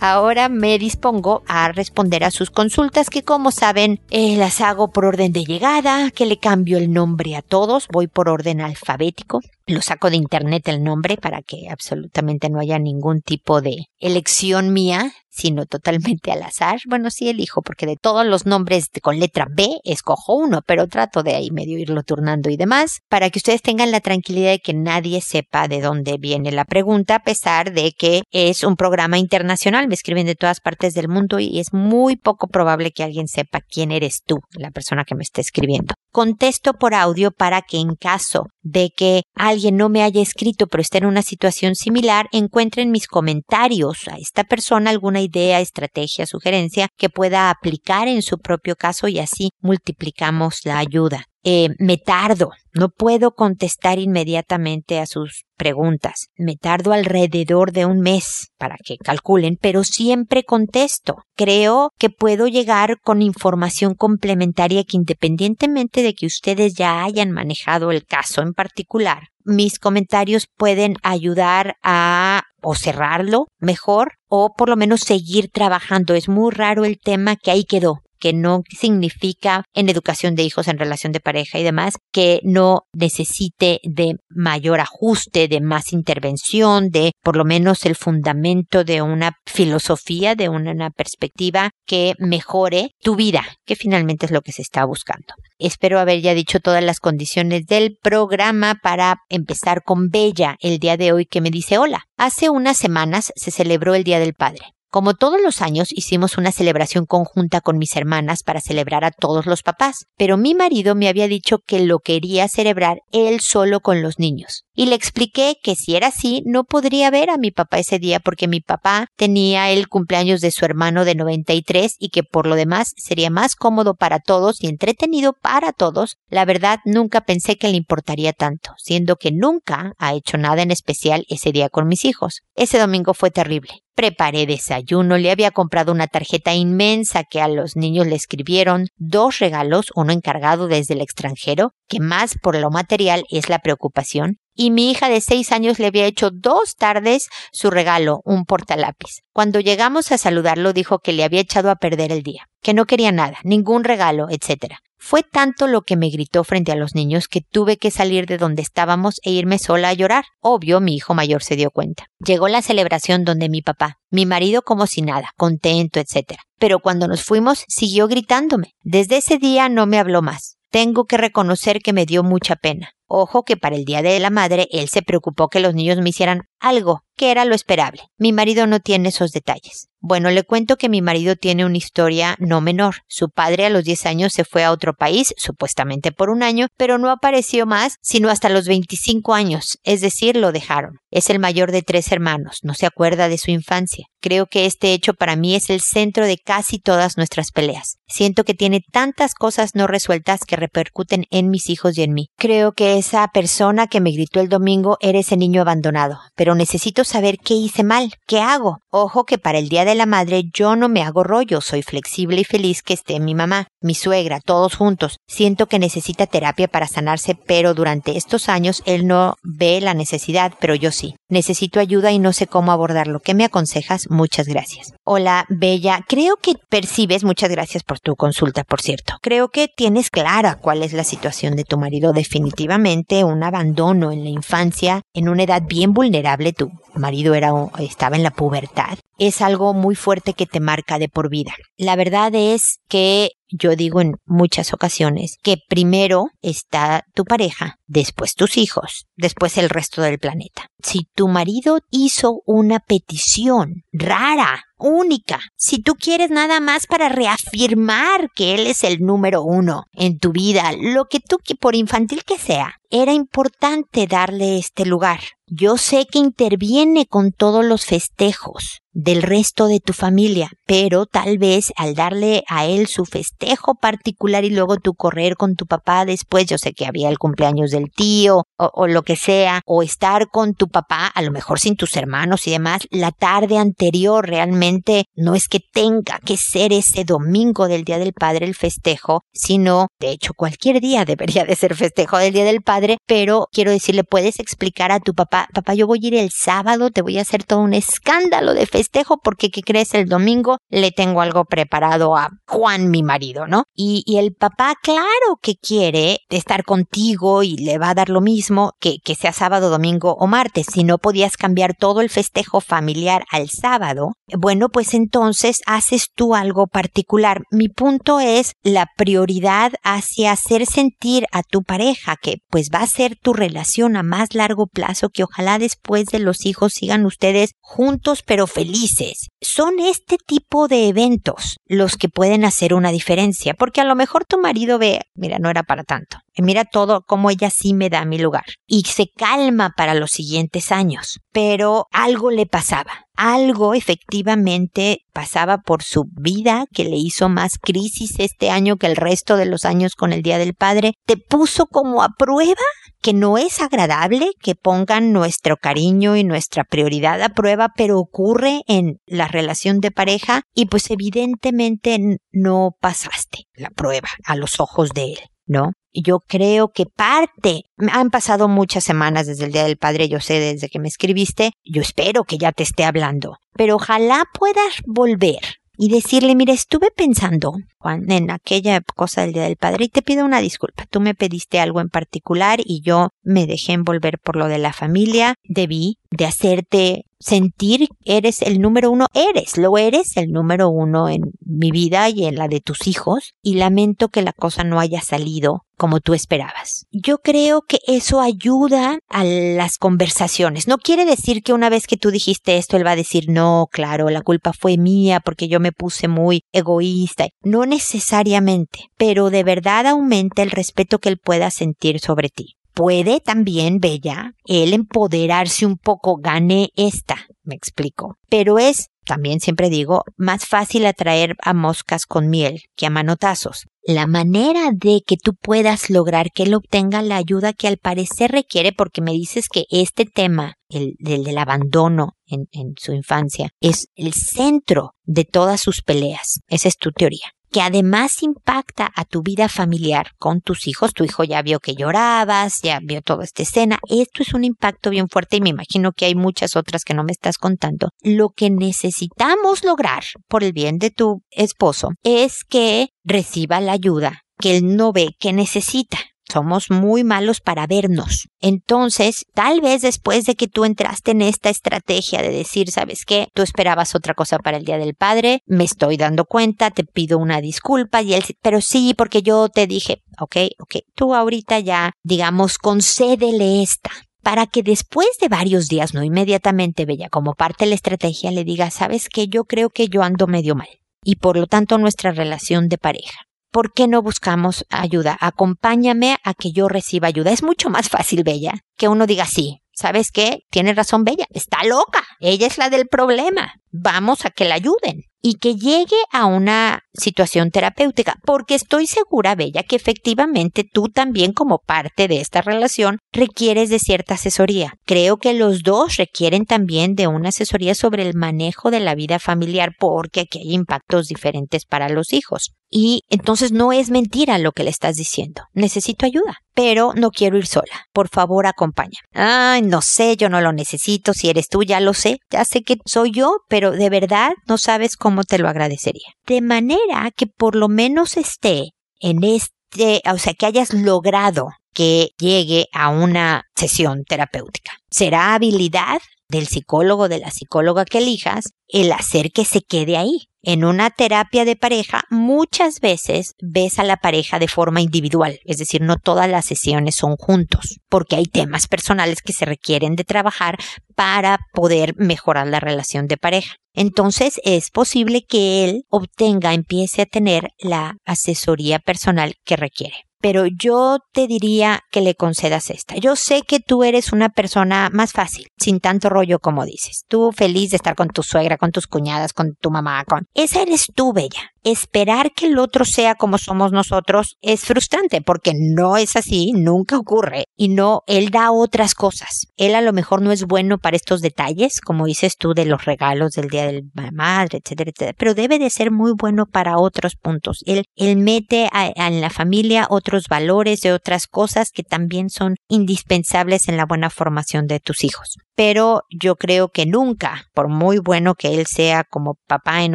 Ahora 0.00 0.48
me 0.48 0.76
dispongo 0.78 1.42
a 1.46 1.70
responder 1.70 2.24
a 2.24 2.32
sus 2.32 2.50
consultas 2.50 3.08
que 3.08 3.22
como 3.22 3.52
saben 3.52 4.00
eh, 4.10 4.36
las 4.36 4.60
hago 4.60 4.88
por 4.90 5.04
orden 5.04 5.32
de 5.32 5.44
llegada, 5.44 6.10
que 6.10 6.26
le 6.26 6.38
cambio 6.38 6.78
el 6.78 6.92
nombre 6.92 7.36
a 7.36 7.42
todos, 7.42 7.86
voy 7.92 8.08
por 8.08 8.28
orden 8.28 8.60
alfabético, 8.60 9.40
lo 9.66 9.82
saco 9.82 10.10
de 10.10 10.16
internet 10.16 10.68
el 10.68 10.82
nombre 10.82 11.16
para 11.16 11.42
que 11.42 11.68
absolutamente 11.68 12.48
no 12.48 12.60
haya 12.60 12.78
ningún 12.78 13.20
tipo 13.20 13.60
de 13.60 13.86
elección 13.98 14.72
mía, 14.72 15.12
sino 15.28 15.66
totalmente 15.66 16.32
al 16.32 16.42
azar. 16.42 16.78
Bueno, 16.86 17.10
sí 17.10 17.28
elijo, 17.28 17.60
porque 17.62 17.84
de 17.84 17.96
todos 17.96 18.24
los 18.24 18.46
nombres 18.46 18.88
con 19.02 19.18
letra 19.18 19.46
B 19.50 19.68
escojo 19.84 20.34
uno, 20.34 20.62
pero 20.66 20.86
trato 20.86 21.22
de 21.22 21.34
ahí 21.34 21.50
medio 21.50 21.78
irlo 21.78 22.02
turnando 22.02 22.48
y 22.48 22.56
demás, 22.56 23.00
para 23.08 23.28
que 23.28 23.38
ustedes 23.38 23.60
tengan 23.60 23.90
la 23.90 24.00
tranquilidad 24.00 24.52
de 24.52 24.60
que 24.60 24.72
nadie 24.72 25.20
sepa 25.20 25.68
de 25.68 25.80
dónde 25.80 26.16
viene 26.18 26.52
la 26.52 26.64
pregunta, 26.64 27.16
a 27.16 27.22
pesar 27.22 27.72
de 27.72 27.92
que 27.92 28.22
es 28.30 28.64
un 28.64 28.76
programa 28.76 29.18
internacional, 29.18 29.88
me 29.88 29.94
escriben 29.94 30.26
de 30.26 30.36
todas 30.36 30.60
partes 30.60 30.94
del 30.94 31.08
mundo 31.08 31.38
y 31.38 31.58
es 31.58 31.72
muy 31.72 32.16
poco 32.16 32.48
probable 32.48 32.92
que 32.92 33.02
alguien 33.02 33.28
sepa 33.28 33.60
quién 33.60 33.90
eres 33.90 34.22
tú, 34.24 34.38
la 34.52 34.70
persona 34.70 35.04
que 35.04 35.16
me 35.16 35.22
está 35.22 35.40
escribiendo. 35.40 35.94
Contesto 36.12 36.72
por 36.74 36.94
audio 36.94 37.30
para 37.30 37.60
que 37.60 37.78
en 37.78 37.94
caso 37.96 38.46
de 38.62 38.90
que 38.96 39.22
alguien 39.34 39.55
no 39.72 39.88
me 39.88 40.02
haya 40.02 40.20
escrito 40.20 40.66
pero 40.66 40.80
esté 40.80 40.98
en 40.98 41.06
una 41.06 41.22
situación 41.22 41.74
similar, 41.74 42.26
encuentren 42.32 42.90
mis 42.90 43.06
comentarios 43.06 44.08
a 44.08 44.16
esta 44.16 44.44
persona 44.44 44.90
alguna 44.90 45.20
idea, 45.20 45.60
estrategia, 45.60 46.26
sugerencia 46.26 46.88
que 46.96 47.08
pueda 47.08 47.50
aplicar 47.50 48.08
en 48.08 48.22
su 48.22 48.38
propio 48.38 48.76
caso 48.76 49.08
y 49.08 49.18
así 49.18 49.50
multiplicamos 49.60 50.60
la 50.64 50.78
ayuda. 50.78 51.24
Eh, 51.48 51.68
me 51.78 51.96
tardo, 51.96 52.50
no 52.72 52.88
puedo 52.88 53.30
contestar 53.36 54.00
inmediatamente 54.00 54.98
a 54.98 55.06
sus 55.06 55.44
preguntas. 55.56 56.26
Me 56.36 56.56
tardo 56.56 56.92
alrededor 56.92 57.70
de 57.70 57.86
un 57.86 58.00
mes 58.00 58.50
para 58.58 58.74
que 58.84 58.96
calculen, 58.96 59.56
pero 59.60 59.84
siempre 59.84 60.42
contesto. 60.42 61.18
Creo 61.36 61.92
que 61.98 62.10
puedo 62.10 62.48
llegar 62.48 62.98
con 63.00 63.22
información 63.22 63.94
complementaria 63.94 64.82
que 64.82 64.96
independientemente 64.96 66.02
de 66.02 66.14
que 66.14 66.26
ustedes 66.26 66.74
ya 66.74 67.04
hayan 67.04 67.30
manejado 67.30 67.92
el 67.92 68.04
caso 68.04 68.42
en 68.42 68.52
particular, 68.52 69.28
mis 69.44 69.78
comentarios 69.78 70.48
pueden 70.48 70.96
ayudar 71.04 71.76
a 71.84 72.42
o 72.60 72.74
cerrarlo 72.74 73.46
mejor 73.60 74.14
o 74.26 74.52
por 74.52 74.68
lo 74.68 74.74
menos 74.74 75.02
seguir 75.02 75.48
trabajando. 75.52 76.14
Es 76.14 76.28
muy 76.28 76.50
raro 76.50 76.84
el 76.84 76.98
tema 76.98 77.36
que 77.36 77.52
ahí 77.52 77.62
quedó 77.62 78.02
que 78.18 78.32
no 78.32 78.62
significa 78.68 79.64
en 79.74 79.88
educación 79.88 80.34
de 80.34 80.42
hijos, 80.42 80.68
en 80.68 80.78
relación 80.78 81.12
de 81.12 81.20
pareja 81.20 81.58
y 81.58 81.62
demás, 81.62 81.94
que 82.12 82.40
no 82.42 82.82
necesite 82.92 83.80
de 83.82 84.16
mayor 84.28 84.80
ajuste, 84.80 85.48
de 85.48 85.60
más 85.60 85.92
intervención, 85.92 86.90
de 86.90 87.12
por 87.22 87.36
lo 87.36 87.44
menos 87.44 87.84
el 87.84 87.96
fundamento 87.96 88.84
de 88.84 89.02
una 89.02 89.32
filosofía, 89.46 90.34
de 90.34 90.48
una 90.48 90.90
perspectiva 90.90 91.70
que 91.86 92.14
mejore 92.18 92.90
tu 93.00 93.16
vida, 93.16 93.44
que 93.64 93.76
finalmente 93.76 94.26
es 94.26 94.32
lo 94.32 94.42
que 94.42 94.52
se 94.52 94.62
está 94.62 94.84
buscando. 94.84 95.34
Espero 95.58 95.98
haber 95.98 96.20
ya 96.20 96.34
dicho 96.34 96.60
todas 96.60 96.84
las 96.84 97.00
condiciones 97.00 97.66
del 97.66 97.96
programa 98.02 98.76
para 98.82 99.16
empezar 99.28 99.82
con 99.82 100.08
Bella 100.10 100.56
el 100.60 100.78
día 100.78 100.96
de 100.96 101.12
hoy 101.12 101.26
que 101.26 101.40
me 101.40 101.50
dice 101.50 101.78
hola. 101.78 102.04
Hace 102.16 102.50
unas 102.50 102.76
semanas 102.76 103.32
se 103.36 103.50
celebró 103.50 103.94
el 103.94 104.04
Día 104.04 104.18
del 104.18 104.34
Padre. 104.34 104.75
Como 104.96 105.12
todos 105.12 105.42
los 105.42 105.60
años, 105.60 105.88
hicimos 105.92 106.38
una 106.38 106.52
celebración 106.52 107.04
conjunta 107.04 107.60
con 107.60 107.76
mis 107.76 107.94
hermanas 107.96 108.42
para 108.42 108.62
celebrar 108.62 109.04
a 109.04 109.10
todos 109.10 109.44
los 109.44 109.62
papás, 109.62 110.06
pero 110.16 110.38
mi 110.38 110.54
marido 110.54 110.94
me 110.94 111.10
había 111.10 111.28
dicho 111.28 111.58
que 111.58 111.80
lo 111.80 111.98
quería 111.98 112.48
celebrar 112.48 113.00
él 113.12 113.40
solo 113.40 113.80
con 113.80 114.00
los 114.00 114.18
niños. 114.18 114.62
Y 114.74 114.86
le 114.86 114.94
expliqué 114.94 115.56
que 115.62 115.74
si 115.74 115.96
era 115.96 116.06
así, 116.06 116.42
no 116.46 116.64
podría 116.64 117.10
ver 117.10 117.28
a 117.28 117.36
mi 117.36 117.50
papá 117.50 117.78
ese 117.78 117.98
día 117.98 118.20
porque 118.20 118.48
mi 118.48 118.62
papá 118.62 119.08
tenía 119.16 119.70
el 119.70 119.88
cumpleaños 119.88 120.40
de 120.40 120.50
su 120.50 120.64
hermano 120.64 121.04
de 121.04 121.14
93 121.14 121.96
y 121.98 122.08
que 122.08 122.22
por 122.22 122.46
lo 122.46 122.54
demás 122.54 122.94
sería 122.96 123.28
más 123.28 123.54
cómodo 123.54 123.96
para 123.96 124.18
todos 124.18 124.64
y 124.64 124.66
entretenido 124.66 125.34
para 125.34 125.72
todos. 125.72 126.16
La 126.30 126.46
verdad, 126.46 126.78
nunca 126.86 127.20
pensé 127.20 127.56
que 127.58 127.68
le 127.68 127.76
importaría 127.76 128.32
tanto, 128.32 128.70
siendo 128.78 129.16
que 129.16 129.30
nunca 129.30 129.92
ha 129.98 130.14
hecho 130.14 130.38
nada 130.38 130.62
en 130.62 130.70
especial 130.70 131.26
ese 131.28 131.52
día 131.52 131.68
con 131.68 131.86
mis 131.86 132.06
hijos. 132.06 132.40
Ese 132.54 132.78
domingo 132.78 133.12
fue 133.12 133.30
terrible. 133.30 133.82
Preparé 133.96 134.44
desayuno, 134.44 135.16
le 135.16 135.30
había 135.30 135.52
comprado 135.52 135.90
una 135.90 136.06
tarjeta 136.06 136.52
inmensa 136.52 137.24
que 137.24 137.40
a 137.40 137.48
los 137.48 137.76
niños 137.76 138.06
le 138.06 138.14
escribieron, 138.14 138.88
dos 138.98 139.38
regalos, 139.38 139.86
uno 139.94 140.12
encargado 140.12 140.68
desde 140.68 140.92
el 140.92 141.00
extranjero, 141.00 141.72
que 141.88 141.98
más 141.98 142.36
por 142.42 142.58
lo 142.58 142.70
material 142.70 143.24
es 143.30 143.48
la 143.48 143.60
preocupación, 143.60 144.36
y 144.54 144.70
mi 144.70 144.90
hija 144.90 145.08
de 145.08 145.22
seis 145.22 145.50
años 145.50 145.78
le 145.78 145.86
había 145.86 146.04
hecho 146.04 146.28
dos 146.30 146.76
tardes 146.76 147.30
su 147.52 147.70
regalo, 147.70 148.20
un 148.26 148.44
portalápiz. 148.44 149.22
Cuando 149.32 149.60
llegamos 149.60 150.12
a 150.12 150.18
saludarlo 150.18 150.74
dijo 150.74 150.98
que 150.98 151.14
le 151.14 151.24
había 151.24 151.40
echado 151.40 151.70
a 151.70 151.76
perder 151.76 152.12
el 152.12 152.22
día, 152.22 152.48
que 152.60 152.74
no 152.74 152.84
quería 152.84 153.12
nada, 153.12 153.38
ningún 153.44 153.82
regalo, 153.82 154.26
etc. 154.28 154.74
Fue 154.98 155.22
tanto 155.22 155.66
lo 155.66 155.82
que 155.82 155.96
me 155.96 156.10
gritó 156.10 156.42
frente 156.44 156.72
a 156.72 156.76
los 156.76 156.94
niños 156.94 157.28
que 157.28 157.40
tuve 157.40 157.76
que 157.76 157.90
salir 157.90 158.26
de 158.26 158.38
donde 158.38 158.62
estábamos 158.62 159.20
e 159.22 159.30
irme 159.30 159.58
sola 159.58 159.90
a 159.90 159.92
llorar. 159.92 160.24
Obvio, 160.40 160.80
mi 160.80 160.96
hijo 160.96 161.14
mayor 161.14 161.42
se 161.42 161.56
dio 161.56 161.70
cuenta. 161.70 162.06
Llegó 162.18 162.48
la 162.48 162.62
celebración 162.62 163.24
donde 163.24 163.48
mi 163.48 163.62
papá, 163.62 163.98
mi 164.10 164.26
marido 164.26 164.62
como 164.62 164.86
si 164.86 165.02
nada, 165.02 165.30
contento, 165.36 166.00
etc. 166.00 166.38
Pero 166.58 166.80
cuando 166.80 167.08
nos 167.08 167.22
fuimos, 167.22 167.64
siguió 167.68 168.08
gritándome. 168.08 168.72
Desde 168.82 169.18
ese 169.18 169.38
día 169.38 169.68
no 169.68 169.86
me 169.86 169.98
habló 169.98 170.22
más. 170.22 170.56
Tengo 170.70 171.04
que 171.04 171.16
reconocer 171.16 171.80
que 171.80 171.92
me 171.92 172.06
dio 172.06 172.22
mucha 172.22 172.56
pena. 172.56 172.92
Ojo 173.08 173.44
que 173.44 173.56
para 173.56 173.76
el 173.76 173.84
Día 173.84 174.02
de 174.02 174.18
la 174.18 174.30
Madre 174.30 174.68
él 174.70 174.88
se 174.88 175.02
preocupó 175.02 175.48
que 175.48 175.60
los 175.60 175.74
niños 175.74 175.98
me 175.98 176.10
hicieran 176.10 176.42
algo, 176.58 177.02
que 177.16 177.30
era 177.30 177.44
lo 177.44 177.54
esperable. 177.54 178.02
Mi 178.18 178.32
marido 178.32 178.66
no 178.66 178.80
tiene 178.80 179.08
esos 179.08 179.30
detalles. 179.30 179.88
Bueno, 180.00 180.30
le 180.30 180.44
cuento 180.44 180.76
que 180.76 180.88
mi 180.88 181.02
marido 181.02 181.34
tiene 181.34 181.64
una 181.64 181.78
historia 181.78 182.36
no 182.38 182.60
menor. 182.60 182.96
Su 183.08 183.28
padre 183.28 183.66
a 183.66 183.70
los 183.70 183.84
10 183.84 184.06
años 184.06 184.32
se 184.32 184.44
fue 184.44 184.62
a 184.62 184.70
otro 184.70 184.94
país, 184.94 185.34
supuestamente 185.36 186.12
por 186.12 186.30
un 186.30 186.42
año, 186.42 186.68
pero 186.76 186.98
no 186.98 187.10
apareció 187.10 187.66
más 187.66 187.96
sino 188.02 188.28
hasta 188.28 188.48
los 188.48 188.68
25 188.68 189.34
años, 189.34 189.78
es 189.82 190.00
decir, 190.00 190.36
lo 190.36 190.52
dejaron. 190.52 190.98
Es 191.10 191.30
el 191.30 191.38
mayor 191.38 191.72
de 191.72 191.82
tres 191.82 192.12
hermanos, 192.12 192.58
no 192.62 192.74
se 192.74 192.86
acuerda 192.86 193.28
de 193.28 193.38
su 193.38 193.50
infancia. 193.50 194.06
Creo 194.20 194.46
que 194.46 194.66
este 194.66 194.92
hecho 194.92 195.14
para 195.14 195.34
mí 195.34 195.54
es 195.54 195.70
el 195.70 195.80
centro 195.80 196.26
de 196.26 196.38
casi 196.38 196.78
todas 196.78 197.16
nuestras 197.16 197.50
peleas. 197.50 197.96
Siento 198.06 198.44
que 198.44 198.54
tiene 198.54 198.80
tantas 198.92 199.34
cosas 199.34 199.74
no 199.74 199.86
resueltas 199.86 200.44
que 200.44 200.56
repercuten 200.56 201.24
en 201.30 201.48
mis 201.48 201.68
hijos 201.70 201.96
y 201.96 202.02
en 202.02 202.12
mí. 202.12 202.28
Creo 202.36 202.72
que 202.72 202.95
esa 202.96 203.26
persona 203.28 203.86
que 203.86 204.00
me 204.00 204.10
gritó 204.10 204.40
el 204.40 204.48
domingo 204.48 204.96
era 205.00 205.18
ese 205.18 205.36
niño 205.36 205.60
abandonado, 205.60 206.18
pero 206.34 206.54
necesito 206.54 207.04
saber 207.04 207.38
qué 207.38 207.54
hice 207.54 207.84
mal, 207.84 208.12
qué 208.26 208.40
hago. 208.40 208.80
Ojo 208.90 209.24
que 209.24 209.38
para 209.38 209.58
el 209.58 209.68
Día 209.68 209.84
de 209.84 209.94
la 209.94 210.06
Madre 210.06 210.44
yo 210.52 210.76
no 210.76 210.88
me 210.88 211.02
hago 211.02 211.22
rollo, 211.22 211.60
soy 211.60 211.82
flexible 211.82 212.40
y 212.40 212.44
feliz 212.44 212.82
que 212.82 212.94
esté 212.94 213.20
mi 213.20 213.34
mamá. 213.34 213.68
Mi 213.86 213.94
suegra, 213.94 214.40
todos 214.40 214.74
juntos. 214.74 215.18
Siento 215.26 215.66
que 215.66 215.78
necesita 215.78 216.26
terapia 216.26 216.68
para 216.68 216.86
sanarse, 216.86 217.34
pero 217.34 217.72
durante 217.72 218.16
estos 218.16 218.48
años 218.48 218.82
él 218.84 219.06
no 219.06 219.36
ve 219.42 219.80
la 219.80 219.94
necesidad, 219.94 220.52
pero 220.60 220.74
yo 220.74 220.90
sí. 220.92 221.14
Necesito 221.28 221.80
ayuda 221.80 222.12
y 222.12 222.18
no 222.18 222.32
sé 222.32 222.46
cómo 222.46 222.72
abordarlo. 222.72 223.20
¿Qué 223.20 223.34
me 223.34 223.44
aconsejas? 223.44 224.10
Muchas 224.10 224.46
gracias. 224.46 224.92
Hola, 225.04 225.44
Bella. 225.48 226.04
Creo 226.06 226.36
que 226.36 226.54
percibes, 226.68 227.24
muchas 227.24 227.50
gracias 227.50 227.82
por 227.82 227.98
tu 228.00 228.14
consulta, 228.14 228.64
por 228.64 228.80
cierto. 228.80 229.14
Creo 229.22 229.48
que 229.48 229.68
tienes 229.68 230.10
clara 230.10 230.56
cuál 230.56 230.82
es 230.82 230.92
la 230.92 231.04
situación 231.04 231.56
de 231.56 231.64
tu 231.64 231.78
marido. 231.78 232.12
Definitivamente 232.12 233.24
un 233.24 233.42
abandono 233.42 234.12
en 234.12 234.24
la 234.24 234.30
infancia, 234.30 235.02
en 235.14 235.28
una 235.28 235.44
edad 235.44 235.62
bien 235.66 235.92
vulnerable. 235.92 236.52
Tu 236.52 236.70
marido 236.94 237.34
era, 237.34 237.52
estaba 237.78 238.16
en 238.16 238.22
la 238.22 238.30
pubertad. 238.30 238.98
Es 239.18 239.40
algo 239.40 239.74
muy 239.74 239.94
fuerte 239.94 240.34
que 240.34 240.46
te 240.46 240.60
marca 240.60 240.98
de 240.98 241.08
por 241.08 241.30
vida. 241.30 241.54
La 241.76 241.96
verdad 241.96 242.34
es 242.34 242.80
que 242.88 243.30
yo 243.48 243.76
digo 243.76 244.00
en 244.00 244.16
muchas 244.24 244.72
ocasiones 244.72 245.36
que 245.42 245.56
primero 245.68 246.26
está 246.42 247.04
tu 247.14 247.24
pareja, 247.24 247.76
después 247.86 248.34
tus 248.34 248.56
hijos, 248.56 249.06
después 249.16 249.56
el 249.56 249.70
resto 249.70 250.02
del 250.02 250.18
planeta. 250.18 250.68
Si 250.88 251.08
tu 251.16 251.26
marido 251.26 251.80
hizo 251.90 252.42
una 252.46 252.78
petición 252.78 253.82
rara, 253.92 254.66
única, 254.78 255.40
si 255.56 255.82
tú 255.82 255.96
quieres 255.96 256.30
nada 256.30 256.60
más 256.60 256.86
para 256.86 257.08
reafirmar 257.08 258.30
que 258.36 258.54
él 258.54 258.68
es 258.68 258.84
el 258.84 259.00
número 259.00 259.42
uno 259.42 259.86
en 259.92 260.20
tu 260.20 260.30
vida, 260.30 260.70
lo 260.78 261.06
que 261.06 261.18
tú, 261.18 261.38
por 261.58 261.74
infantil 261.74 262.22
que 262.22 262.38
sea, 262.38 262.74
era 262.88 263.12
importante 263.12 264.06
darle 264.06 264.58
este 264.58 264.86
lugar. 264.86 265.18
Yo 265.48 265.76
sé 265.76 266.06
que 266.06 266.20
interviene 266.20 267.06
con 267.06 267.32
todos 267.32 267.64
los 267.64 267.84
festejos 267.84 268.82
del 268.92 269.22
resto 269.22 269.66
de 269.66 269.80
tu 269.80 269.92
familia, 269.92 270.50
pero 270.66 271.06
tal 271.06 271.38
vez 271.38 271.72
al 271.76 271.94
darle 271.94 272.44
a 272.48 272.66
él 272.66 272.86
su 272.86 273.04
festejo 273.04 273.74
particular 273.74 274.44
y 274.44 274.50
luego 274.50 274.76
tú 274.76 274.94
correr 274.94 275.36
con 275.36 275.56
tu 275.56 275.66
papá 275.66 276.04
después, 276.04 276.46
yo 276.46 276.58
sé 276.58 276.72
que 276.72 276.86
había 276.86 277.08
el 277.08 277.18
cumpleaños 277.18 277.70
del 277.70 277.90
tío 277.90 278.44
o, 278.56 278.70
o, 278.72 278.86
lo 278.86 279.02
que 279.02 279.16
sea, 279.16 279.60
o 279.66 279.82
estar 279.82 280.28
con 280.28 280.54
tu 280.54 280.68
papá, 280.68 281.06
a 281.06 281.22
lo 281.22 281.30
mejor 281.30 281.60
sin 281.60 281.76
tus 281.76 281.96
hermanos 281.96 282.46
y 282.46 282.52
demás, 282.52 282.86
la 282.90 283.10
tarde 283.10 283.58
anterior 283.58 284.26
realmente 284.26 285.04
no 285.14 285.34
es 285.34 285.48
que 285.48 285.60
tenga 285.72 286.18
que 286.24 286.36
ser 286.36 286.72
ese 286.72 287.04
domingo 287.04 287.68
del 287.68 287.84
Día 287.84 287.98
del 287.98 288.12
Padre 288.12 288.46
el 288.46 288.54
festejo, 288.54 289.22
sino, 289.32 289.88
de 290.00 290.10
hecho, 290.10 290.32
cualquier 290.34 290.80
día 290.80 291.04
debería 291.04 291.44
de 291.44 291.56
ser 291.56 291.74
festejo 291.74 292.18
del 292.18 292.32
Día 292.32 292.44
del 292.44 292.62
Padre, 292.62 292.98
pero 293.06 293.48
quiero 293.52 293.70
decirle, 293.70 294.04
puedes 294.04 294.38
explicar 294.40 294.92
a 294.92 295.00
tu 295.00 295.12
papá, 295.14 295.48
papá, 295.52 295.74
yo 295.74 295.86
voy 295.86 296.00
a 296.02 296.06
ir 296.06 296.14
el 296.14 296.30
sábado, 296.30 296.90
te 296.90 297.02
voy 297.02 297.18
a 297.18 297.22
hacer 297.22 297.44
todo 297.44 297.60
un 297.60 297.74
escándalo 297.74 298.54
de 298.54 298.66
festejo 298.66 298.76
festejo 298.86 299.18
porque, 299.22 299.50
¿qué 299.50 299.62
crees? 299.62 299.94
El 299.94 300.06
domingo 300.06 300.55
le 300.68 300.90
tengo 300.90 301.20
algo 301.20 301.44
preparado 301.44 302.16
a 302.16 302.28
Juan, 302.46 302.90
mi 302.90 303.02
marido, 303.02 303.46
¿no? 303.46 303.64
Y, 303.74 304.02
y 304.06 304.18
el 304.18 304.34
papá, 304.34 304.74
claro 304.82 305.38
que 305.42 305.54
quiere 305.56 306.20
estar 306.30 306.64
contigo 306.64 307.42
y 307.42 307.56
le 307.56 307.78
va 307.78 307.90
a 307.90 307.94
dar 307.94 308.08
lo 308.08 308.20
mismo 308.20 308.72
que, 308.80 308.98
que 309.04 309.14
sea 309.14 309.32
sábado, 309.32 309.70
domingo 309.70 310.14
o 310.18 310.26
martes. 310.26 310.66
Si 310.72 310.84
no 310.84 310.98
podías 310.98 311.36
cambiar 311.36 311.74
todo 311.74 312.00
el 312.00 312.10
festejo 312.10 312.60
familiar 312.60 313.24
al 313.30 313.48
sábado, 313.48 314.12
bueno, 314.36 314.68
pues 314.68 314.94
entonces 314.94 315.60
haces 315.66 316.08
tú 316.14 316.34
algo 316.34 316.66
particular. 316.66 317.42
Mi 317.50 317.68
punto 317.68 318.20
es 318.20 318.52
la 318.62 318.86
prioridad 318.96 319.72
hacia 319.82 320.32
hacer 320.32 320.66
sentir 320.66 321.26
a 321.32 321.42
tu 321.42 321.62
pareja 321.62 322.16
que 322.20 322.38
pues 322.50 322.70
va 322.74 322.80
a 322.80 322.86
ser 322.86 323.16
tu 323.16 323.32
relación 323.32 323.96
a 323.96 324.02
más 324.02 324.34
largo 324.34 324.66
plazo, 324.66 325.08
que 325.10 325.24
ojalá 325.24 325.58
después 325.58 326.06
de 326.06 326.18
los 326.18 326.44
hijos 326.46 326.72
sigan 326.74 327.06
ustedes 327.06 327.52
juntos 327.60 328.22
pero 328.24 328.46
felices 328.46 329.28
son 329.40 329.78
este 329.78 330.16
tipo 330.18 330.45
de 330.66 330.88
eventos 330.88 331.58
los 331.66 331.96
que 331.96 332.08
pueden 332.08 332.44
hacer 332.44 332.72
una 332.72 332.90
diferencia, 332.90 333.52
porque 333.52 333.82
a 333.82 333.84
lo 333.84 333.94
mejor 333.94 334.24
tu 334.24 334.38
marido 334.38 334.78
ve, 334.78 335.02
mira, 335.14 335.38
no 335.38 335.50
era 335.50 335.62
para 335.62 335.84
tanto. 335.84 336.18
Mira 336.38 336.64
todo 336.64 337.02
como 337.02 337.30
ella 337.30 337.50
sí 337.50 337.74
me 337.74 337.90
da 337.90 338.04
mi 338.04 338.18
lugar. 338.18 338.44
Y 338.66 338.82
se 338.82 339.08
calma 339.08 339.72
para 339.76 339.94
los 339.94 340.10
siguientes 340.10 340.72
años. 340.72 341.18
Pero 341.32 341.86
algo 341.92 342.30
le 342.30 342.46
pasaba 342.46 343.06
algo 343.16 343.74
efectivamente 343.74 345.00
pasaba 345.12 345.58
por 345.58 345.82
su 345.82 346.04
vida 346.12 346.66
que 346.72 346.84
le 346.84 346.96
hizo 346.96 347.28
más 347.28 347.58
crisis 347.58 348.16
este 348.18 348.50
año 348.50 348.76
que 348.76 348.86
el 348.86 348.96
resto 348.96 349.36
de 349.36 349.46
los 349.46 349.64
años 349.64 349.94
con 349.94 350.12
el 350.12 350.22
Día 350.22 350.38
del 350.38 350.54
Padre, 350.54 350.92
te 351.06 351.16
puso 351.16 351.66
como 351.66 352.02
a 352.02 352.10
prueba 352.16 352.54
que 353.00 353.14
no 353.14 353.38
es 353.38 353.60
agradable 353.60 354.32
que 354.40 354.54
pongan 354.54 355.12
nuestro 355.12 355.56
cariño 355.56 356.16
y 356.16 356.24
nuestra 356.24 356.64
prioridad 356.64 357.22
a 357.22 357.30
prueba, 357.30 357.70
pero 357.74 357.98
ocurre 357.98 358.62
en 358.66 358.98
la 359.06 359.28
relación 359.28 359.80
de 359.80 359.90
pareja 359.90 360.42
y 360.54 360.66
pues 360.66 360.90
evidentemente 360.90 362.18
no 362.32 362.76
pasaste 362.80 363.44
la 363.54 363.70
prueba 363.70 364.08
a 364.24 364.36
los 364.36 364.60
ojos 364.60 364.90
de 364.90 365.12
él. 365.12 365.18
¿no? 365.46 365.72
Yo 366.04 366.20
creo 366.20 366.68
que 366.68 366.86
parte, 366.86 367.64
han 367.90 368.10
pasado 368.10 368.48
muchas 368.48 368.84
semanas 368.84 369.26
desde 369.26 369.44
el 369.44 369.52
Día 369.52 369.64
del 369.64 369.76
Padre, 369.76 370.08
yo 370.08 370.20
sé 370.20 370.40
desde 370.40 370.68
que 370.68 370.78
me 370.78 370.88
escribiste, 370.88 371.52
yo 371.64 371.82
espero 371.82 372.24
que 372.24 372.38
ya 372.38 372.52
te 372.52 372.62
esté 372.62 372.84
hablando, 372.84 373.38
pero 373.54 373.76
ojalá 373.76 374.24
puedas 374.32 374.82
volver 374.86 375.40
y 375.76 375.90
decirle, 375.90 376.34
mira, 376.34 376.52
estuve 376.52 376.90
pensando, 376.90 377.54
Juan, 377.78 378.10
en 378.10 378.30
aquella 378.30 378.80
cosa 378.80 379.22
del 379.22 379.32
Día 379.32 379.42
del 379.42 379.56
Padre 379.56 379.84
y 379.84 379.88
te 379.88 380.02
pido 380.02 380.24
una 380.24 380.40
disculpa. 380.40 380.86
Tú 380.88 381.00
me 381.00 381.14
pediste 381.14 381.60
algo 381.60 381.80
en 381.80 381.88
particular 381.88 382.60
y 382.64 382.80
yo 382.82 383.10
me 383.22 383.46
dejé 383.46 383.72
envolver 383.72 384.18
por 384.18 384.36
lo 384.36 384.48
de 384.48 384.58
la 384.58 384.72
familia. 384.72 385.34
Debí 385.44 385.98
de 386.16 386.26
hacerte 386.26 387.04
sentir 387.18 387.88
eres 388.04 388.42
el 388.42 388.60
número 388.60 388.90
uno, 388.90 389.06
eres, 389.14 389.56
lo 389.56 389.78
eres 389.78 390.16
el 390.16 390.30
número 390.30 390.68
uno 390.68 391.08
en 391.08 391.22
mi 391.40 391.70
vida 391.70 392.08
y 392.08 392.26
en 392.26 392.36
la 392.36 392.48
de 392.48 392.60
tus 392.60 392.86
hijos, 392.86 393.34
y 393.42 393.54
lamento 393.54 394.08
que 394.08 394.22
la 394.22 394.32
cosa 394.32 394.64
no 394.64 394.78
haya 394.78 395.00
salido 395.00 395.62
como 395.76 396.00
tú 396.00 396.14
esperabas. 396.14 396.86
Yo 396.90 397.18
creo 397.18 397.62
que 397.62 397.78
eso 397.86 398.20
ayuda 398.20 398.98
a 399.08 399.24
las 399.24 399.76
conversaciones. 399.76 400.68
No 400.68 400.78
quiere 400.78 401.04
decir 401.04 401.42
que 401.42 401.52
una 401.52 401.68
vez 401.68 401.86
que 401.86 401.98
tú 401.98 402.10
dijiste 402.10 402.56
esto, 402.56 402.76
él 402.76 402.86
va 402.86 402.92
a 402.92 402.96
decir, 402.96 403.28
no, 403.28 403.66
claro, 403.70 404.08
la 404.08 404.22
culpa 404.22 404.52
fue 404.52 404.78
mía 404.78 405.20
porque 405.20 405.48
yo 405.48 405.60
me 405.60 405.72
puse 405.72 406.08
muy 406.08 406.44
egoísta. 406.52 407.28
No 407.42 407.66
necesariamente, 407.66 408.86
pero 408.96 409.28
de 409.28 409.44
verdad 409.44 409.86
aumenta 409.86 410.42
el 410.42 410.50
respeto 410.50 410.98
que 410.98 411.10
él 411.10 411.18
pueda 411.18 411.50
sentir 411.50 412.00
sobre 412.00 412.30
ti 412.30 412.55
puede 412.76 413.20
también, 413.20 413.80
Bella, 413.80 414.34
él 414.44 414.74
empoderarse 414.74 415.64
un 415.64 415.78
poco, 415.78 416.18
gane 416.18 416.68
esta, 416.76 417.16
me 417.42 417.54
explico. 417.54 418.18
Pero 418.28 418.58
es, 418.58 418.90
también 419.06 419.40
siempre 419.40 419.70
digo, 419.70 420.04
más 420.18 420.44
fácil 420.44 420.84
atraer 420.84 421.36
a 421.40 421.54
moscas 421.54 422.04
con 422.04 422.28
miel 422.28 422.64
que 422.76 422.84
a 422.84 422.90
manotazos. 422.90 423.64
La 423.82 424.06
manera 424.06 424.72
de 424.74 425.00
que 425.06 425.16
tú 425.16 425.34
puedas 425.34 425.88
lograr 425.88 426.32
que 426.32 426.42
él 426.42 426.52
obtenga 426.52 427.00
la 427.00 427.16
ayuda 427.16 427.54
que 427.54 427.66
al 427.66 427.78
parecer 427.78 428.32
requiere, 428.32 428.72
porque 428.72 429.00
me 429.00 429.12
dices 429.12 429.48
que 429.48 429.64
este 429.70 430.04
tema, 430.04 430.56
el, 430.68 430.96
del 430.98 431.38
abandono 431.38 432.18
en, 432.26 432.46
en 432.52 432.74
su 432.76 432.92
infancia, 432.92 433.48
es 433.58 433.88
el 433.94 434.12
centro 434.12 434.90
de 435.04 435.24
todas 435.24 435.62
sus 435.62 435.80
peleas. 435.80 436.40
Esa 436.48 436.68
es 436.68 436.76
tu 436.76 436.92
teoría 436.92 437.35
que 437.50 437.60
además 437.60 438.22
impacta 438.22 438.90
a 438.94 439.04
tu 439.04 439.22
vida 439.22 439.48
familiar 439.48 440.12
con 440.18 440.40
tus 440.40 440.66
hijos. 440.66 440.92
Tu 440.92 441.04
hijo 441.04 441.24
ya 441.24 441.42
vio 441.42 441.60
que 441.60 441.74
llorabas, 441.74 442.60
ya 442.62 442.80
vio 442.82 443.02
toda 443.02 443.24
esta 443.24 443.42
escena. 443.42 443.78
Esto 443.88 444.22
es 444.22 444.34
un 444.34 444.44
impacto 444.44 444.90
bien 444.90 445.08
fuerte 445.08 445.36
y 445.36 445.40
me 445.40 445.50
imagino 445.50 445.92
que 445.92 446.06
hay 446.06 446.14
muchas 446.14 446.56
otras 446.56 446.84
que 446.84 446.94
no 446.94 447.04
me 447.04 447.12
estás 447.12 447.38
contando. 447.38 447.90
Lo 448.02 448.30
que 448.30 448.50
necesitamos 448.50 449.64
lograr 449.64 450.04
por 450.28 450.44
el 450.44 450.52
bien 450.52 450.78
de 450.78 450.90
tu 450.90 451.22
esposo 451.30 451.90
es 452.02 452.44
que 452.44 452.88
reciba 453.04 453.60
la 453.60 453.72
ayuda 453.72 454.22
que 454.38 454.56
él 454.56 454.76
no 454.76 454.92
ve 454.92 455.10
que 455.18 455.32
necesita. 455.32 455.98
Somos 456.28 456.70
muy 456.70 457.04
malos 457.04 457.40
para 457.40 457.66
vernos. 457.66 458.28
Entonces, 458.40 459.26
tal 459.34 459.60
vez 459.60 459.82
después 459.82 460.24
de 460.24 460.34
que 460.34 460.48
tú 460.48 460.64
entraste 460.64 461.12
en 461.12 461.22
esta 461.22 461.50
estrategia 461.50 462.22
de 462.22 462.30
decir, 462.30 462.70
¿sabes 462.70 463.04
qué? 463.04 463.28
Tú 463.34 463.42
esperabas 463.42 463.94
otra 463.94 464.14
cosa 464.14 464.38
para 464.38 464.56
el 464.56 464.64
Día 464.64 464.78
del 464.78 464.94
Padre, 464.94 465.40
me 465.46 465.64
estoy 465.64 465.96
dando 465.96 466.24
cuenta, 466.24 466.70
te 466.70 466.84
pido 466.84 467.18
una 467.18 467.40
disculpa 467.40 468.02
y 468.02 468.14
él, 468.14 468.24
pero 468.42 468.60
sí, 468.60 468.94
porque 468.96 469.22
yo 469.22 469.48
te 469.48 469.66
dije, 469.66 470.02
ok, 470.20 470.36
ok, 470.58 470.76
tú 470.94 471.14
ahorita 471.14 471.60
ya, 471.60 471.92
digamos, 472.02 472.58
concédele 472.58 473.62
esta 473.62 473.90
para 474.22 474.46
que 474.48 474.64
después 474.64 475.06
de 475.20 475.28
varios 475.28 475.68
días, 475.68 475.94
no 475.94 476.02
inmediatamente, 476.02 476.84
Bella, 476.84 477.08
como 477.08 477.34
parte 477.34 477.64
de 477.64 477.68
la 477.68 477.76
estrategia, 477.76 478.32
le 478.32 478.42
diga, 478.42 478.72
sabes 478.72 479.08
qué? 479.08 479.28
yo 479.28 479.44
creo 479.44 479.70
que 479.70 479.86
yo 479.86 480.02
ando 480.02 480.26
medio 480.26 480.56
mal 480.56 480.66
y 481.04 481.14
por 481.14 481.36
lo 481.36 481.46
tanto 481.46 481.78
nuestra 481.78 482.10
relación 482.10 482.68
de 482.68 482.76
pareja 482.76 483.28
¿por 483.56 483.72
qué 483.72 483.88
no 483.88 484.02
buscamos 484.02 484.66
ayuda? 484.68 485.16
Acompáñame 485.18 486.18
a 486.22 486.34
que 486.34 486.52
yo 486.52 486.68
reciba 486.68 487.08
ayuda. 487.08 487.30
Es 487.30 487.42
mucho 487.42 487.70
más 487.70 487.88
fácil, 487.88 488.22
Bella, 488.22 488.52
que 488.76 488.86
uno 488.86 489.06
diga 489.06 489.24
sí. 489.24 489.62
¿Sabes 489.72 490.10
qué? 490.12 490.40
Tiene 490.50 490.74
razón 490.74 491.04
Bella. 491.04 491.24
Está 491.30 491.64
loca. 491.64 492.04
Ella 492.20 492.46
es 492.48 492.58
la 492.58 492.68
del 492.68 492.86
problema. 492.86 493.54
Vamos 493.70 494.26
a 494.26 494.30
que 494.30 494.44
la 494.44 494.56
ayuden. 494.56 495.04
Y 495.26 495.34
que 495.40 495.56
llegue 495.56 495.96
a 496.12 496.24
una 496.26 496.82
situación 496.92 497.50
terapéutica, 497.50 498.14
porque 498.24 498.54
estoy 498.54 498.86
segura, 498.86 499.34
Bella, 499.34 499.64
que 499.64 499.74
efectivamente 499.74 500.62
tú 500.72 500.84
también 500.84 501.32
como 501.32 501.58
parte 501.58 502.06
de 502.06 502.20
esta 502.20 502.42
relación 502.42 502.98
requieres 503.12 503.68
de 503.68 503.80
cierta 503.80 504.14
asesoría. 504.14 504.74
Creo 504.84 505.16
que 505.16 505.34
los 505.34 505.64
dos 505.64 505.96
requieren 505.96 506.44
también 506.44 506.94
de 506.94 507.08
una 507.08 507.30
asesoría 507.30 507.74
sobre 507.74 508.04
el 508.04 508.14
manejo 508.14 508.70
de 508.70 508.78
la 508.78 508.94
vida 508.94 509.18
familiar, 509.18 509.72
porque 509.80 510.20
aquí 510.20 510.38
hay 510.38 510.54
impactos 510.54 511.08
diferentes 511.08 511.64
para 511.64 511.88
los 511.88 512.12
hijos. 512.12 512.52
Y 512.70 513.02
entonces 513.08 513.52
no 513.52 513.72
es 513.72 513.90
mentira 513.90 514.38
lo 514.38 514.52
que 514.52 514.64
le 514.64 514.70
estás 514.70 514.96
diciendo. 514.96 515.42
Necesito 515.54 516.04
ayuda, 516.04 516.38
pero 516.54 516.92
no 516.94 517.10
quiero 517.10 517.38
ir 517.38 517.46
sola. 517.46 517.86
Por 517.92 518.08
favor, 518.08 518.46
acompaña. 518.46 518.98
Ay, 519.12 519.62
no 519.62 519.82
sé, 519.82 520.16
yo 520.16 520.28
no 520.28 520.40
lo 520.40 520.52
necesito. 520.52 521.14
Si 521.14 521.30
eres 521.30 521.48
tú, 521.48 521.62
ya 521.62 521.78
lo 521.80 521.94
sé. 521.94 522.18
Ya 522.30 522.44
sé 522.44 522.62
que 522.62 522.76
soy 522.84 523.12
yo, 523.12 523.36
pero 523.48 523.70
de 523.70 523.88
verdad 523.88 524.32
no 524.48 524.58
sabes 524.58 524.96
cómo 524.96 525.15
te 525.24 525.38
lo 525.38 525.48
agradecería. 525.48 526.08
De 526.26 526.40
manera 526.40 527.10
que 527.14 527.26
por 527.26 527.56
lo 527.56 527.68
menos 527.68 528.16
esté 528.16 528.70
en 529.00 529.24
este, 529.24 530.02
o 530.10 530.18
sea, 530.18 530.34
que 530.34 530.46
hayas 530.46 530.72
logrado 530.72 531.48
que 531.72 532.10
llegue 532.18 532.66
a 532.72 532.88
una 532.88 533.44
sesión 533.54 534.04
terapéutica. 534.04 534.72
¿Será 534.90 535.34
habilidad 535.34 536.00
del 536.28 536.46
psicólogo, 536.46 537.08
de 537.08 537.18
la 537.18 537.30
psicóloga 537.30 537.84
que 537.84 537.98
elijas, 537.98 538.52
el 538.68 538.92
hacer 538.92 539.30
que 539.32 539.44
se 539.44 539.62
quede 539.62 539.96
ahí? 539.96 540.28
En 540.42 540.64
una 540.64 540.90
terapia 540.90 541.44
de 541.44 541.56
pareja, 541.56 542.04
muchas 542.08 542.78
veces 542.80 543.34
ves 543.40 543.80
a 543.80 543.84
la 543.84 543.96
pareja 543.96 544.38
de 544.38 544.46
forma 544.46 544.80
individual, 544.80 545.40
es 545.44 545.58
decir, 545.58 545.82
no 545.82 545.96
todas 545.96 546.30
las 546.30 546.44
sesiones 546.44 546.94
son 546.94 547.16
juntos, 547.16 547.80
porque 547.88 548.14
hay 548.14 548.26
temas 548.26 548.68
personales 548.68 549.22
que 549.22 549.32
se 549.32 549.44
requieren 549.44 549.96
de 549.96 550.04
trabajar 550.04 550.56
para 550.94 551.38
poder 551.52 551.96
mejorar 551.96 552.46
la 552.46 552.60
relación 552.60 553.08
de 553.08 553.16
pareja. 553.16 553.56
Entonces 553.74 554.40
es 554.44 554.70
posible 554.70 555.24
que 555.28 555.64
él 555.64 555.84
obtenga, 555.88 556.54
empiece 556.54 557.02
a 557.02 557.06
tener 557.06 557.48
la 557.58 557.96
asesoría 558.04 558.78
personal 558.78 559.34
que 559.44 559.56
requiere 559.56 560.06
pero 560.26 560.46
yo 560.46 560.98
te 561.12 561.28
diría 561.28 561.84
que 561.92 562.00
le 562.00 562.16
concedas 562.16 562.70
esta. 562.70 562.96
Yo 562.96 563.14
sé 563.14 563.42
que 563.42 563.60
tú 563.60 563.84
eres 563.84 564.12
una 564.12 564.28
persona 564.28 564.90
más 564.92 565.12
fácil, 565.12 565.46
sin 565.56 565.78
tanto 565.78 566.08
rollo 566.08 566.40
como 566.40 566.64
dices. 566.64 567.04
Tú 567.06 567.30
feliz 567.30 567.70
de 567.70 567.76
estar 567.76 567.94
con 567.94 568.08
tu 568.08 568.24
suegra, 568.24 568.58
con 568.58 568.72
tus 568.72 568.88
cuñadas, 568.88 569.32
con 569.32 569.54
tu 569.54 569.70
mamá, 569.70 570.04
con... 570.04 570.26
Esa 570.34 570.62
eres 570.62 570.88
tú, 570.92 571.12
Bella 571.12 571.52
esperar 571.66 572.30
que 572.32 572.46
el 572.46 572.58
otro 572.58 572.84
sea 572.84 573.16
como 573.16 573.38
somos 573.38 573.72
nosotros 573.72 574.36
es 574.40 574.60
frustrante 574.60 575.20
porque 575.20 575.52
no 575.54 575.96
es 575.96 576.14
así, 576.14 576.52
nunca 576.52 576.96
ocurre 576.96 577.46
y 577.56 577.68
no, 577.68 578.02
él 578.06 578.30
da 578.30 578.52
otras 578.52 578.94
cosas. 578.94 579.48
Él 579.56 579.74
a 579.74 579.80
lo 579.80 579.92
mejor 579.92 580.22
no 580.22 580.30
es 580.30 580.44
bueno 580.44 580.78
para 580.78 580.96
estos 580.96 581.20
detalles, 581.20 581.80
como 581.80 582.06
dices 582.06 582.36
tú, 582.36 582.54
de 582.54 582.66
los 582.66 582.84
regalos 582.84 583.32
del 583.32 583.48
Día 583.48 583.66
de 583.66 583.82
la 583.94 584.12
Madre, 584.12 584.60
etcétera, 584.62 584.90
etcétera, 584.90 585.16
pero 585.18 585.34
debe 585.34 585.58
de 585.58 585.70
ser 585.70 585.90
muy 585.90 586.12
bueno 586.16 586.46
para 586.46 586.78
otros 586.78 587.16
puntos. 587.16 587.62
Él, 587.66 587.84
él 587.96 588.16
mete 588.16 588.68
en 588.72 589.20
la 589.20 589.30
familia 589.30 589.86
otros 589.90 590.28
valores 590.28 590.84
y 590.84 590.90
otras 590.90 591.26
cosas 591.26 591.70
que 591.72 591.82
también 591.82 592.30
son 592.30 592.54
indispensables 592.68 593.68
en 593.68 593.76
la 593.76 593.86
buena 593.86 594.10
formación 594.10 594.68
de 594.68 594.78
tus 594.78 595.02
hijos 595.02 595.36
pero 595.56 596.02
yo 596.10 596.36
creo 596.36 596.68
que 596.68 596.86
nunca, 596.86 597.46
por 597.54 597.68
muy 597.68 597.98
bueno 597.98 598.34
que 598.34 598.54
él 598.54 598.66
sea 598.66 599.04
como 599.04 599.38
papá 599.46 599.82
en 599.82 599.94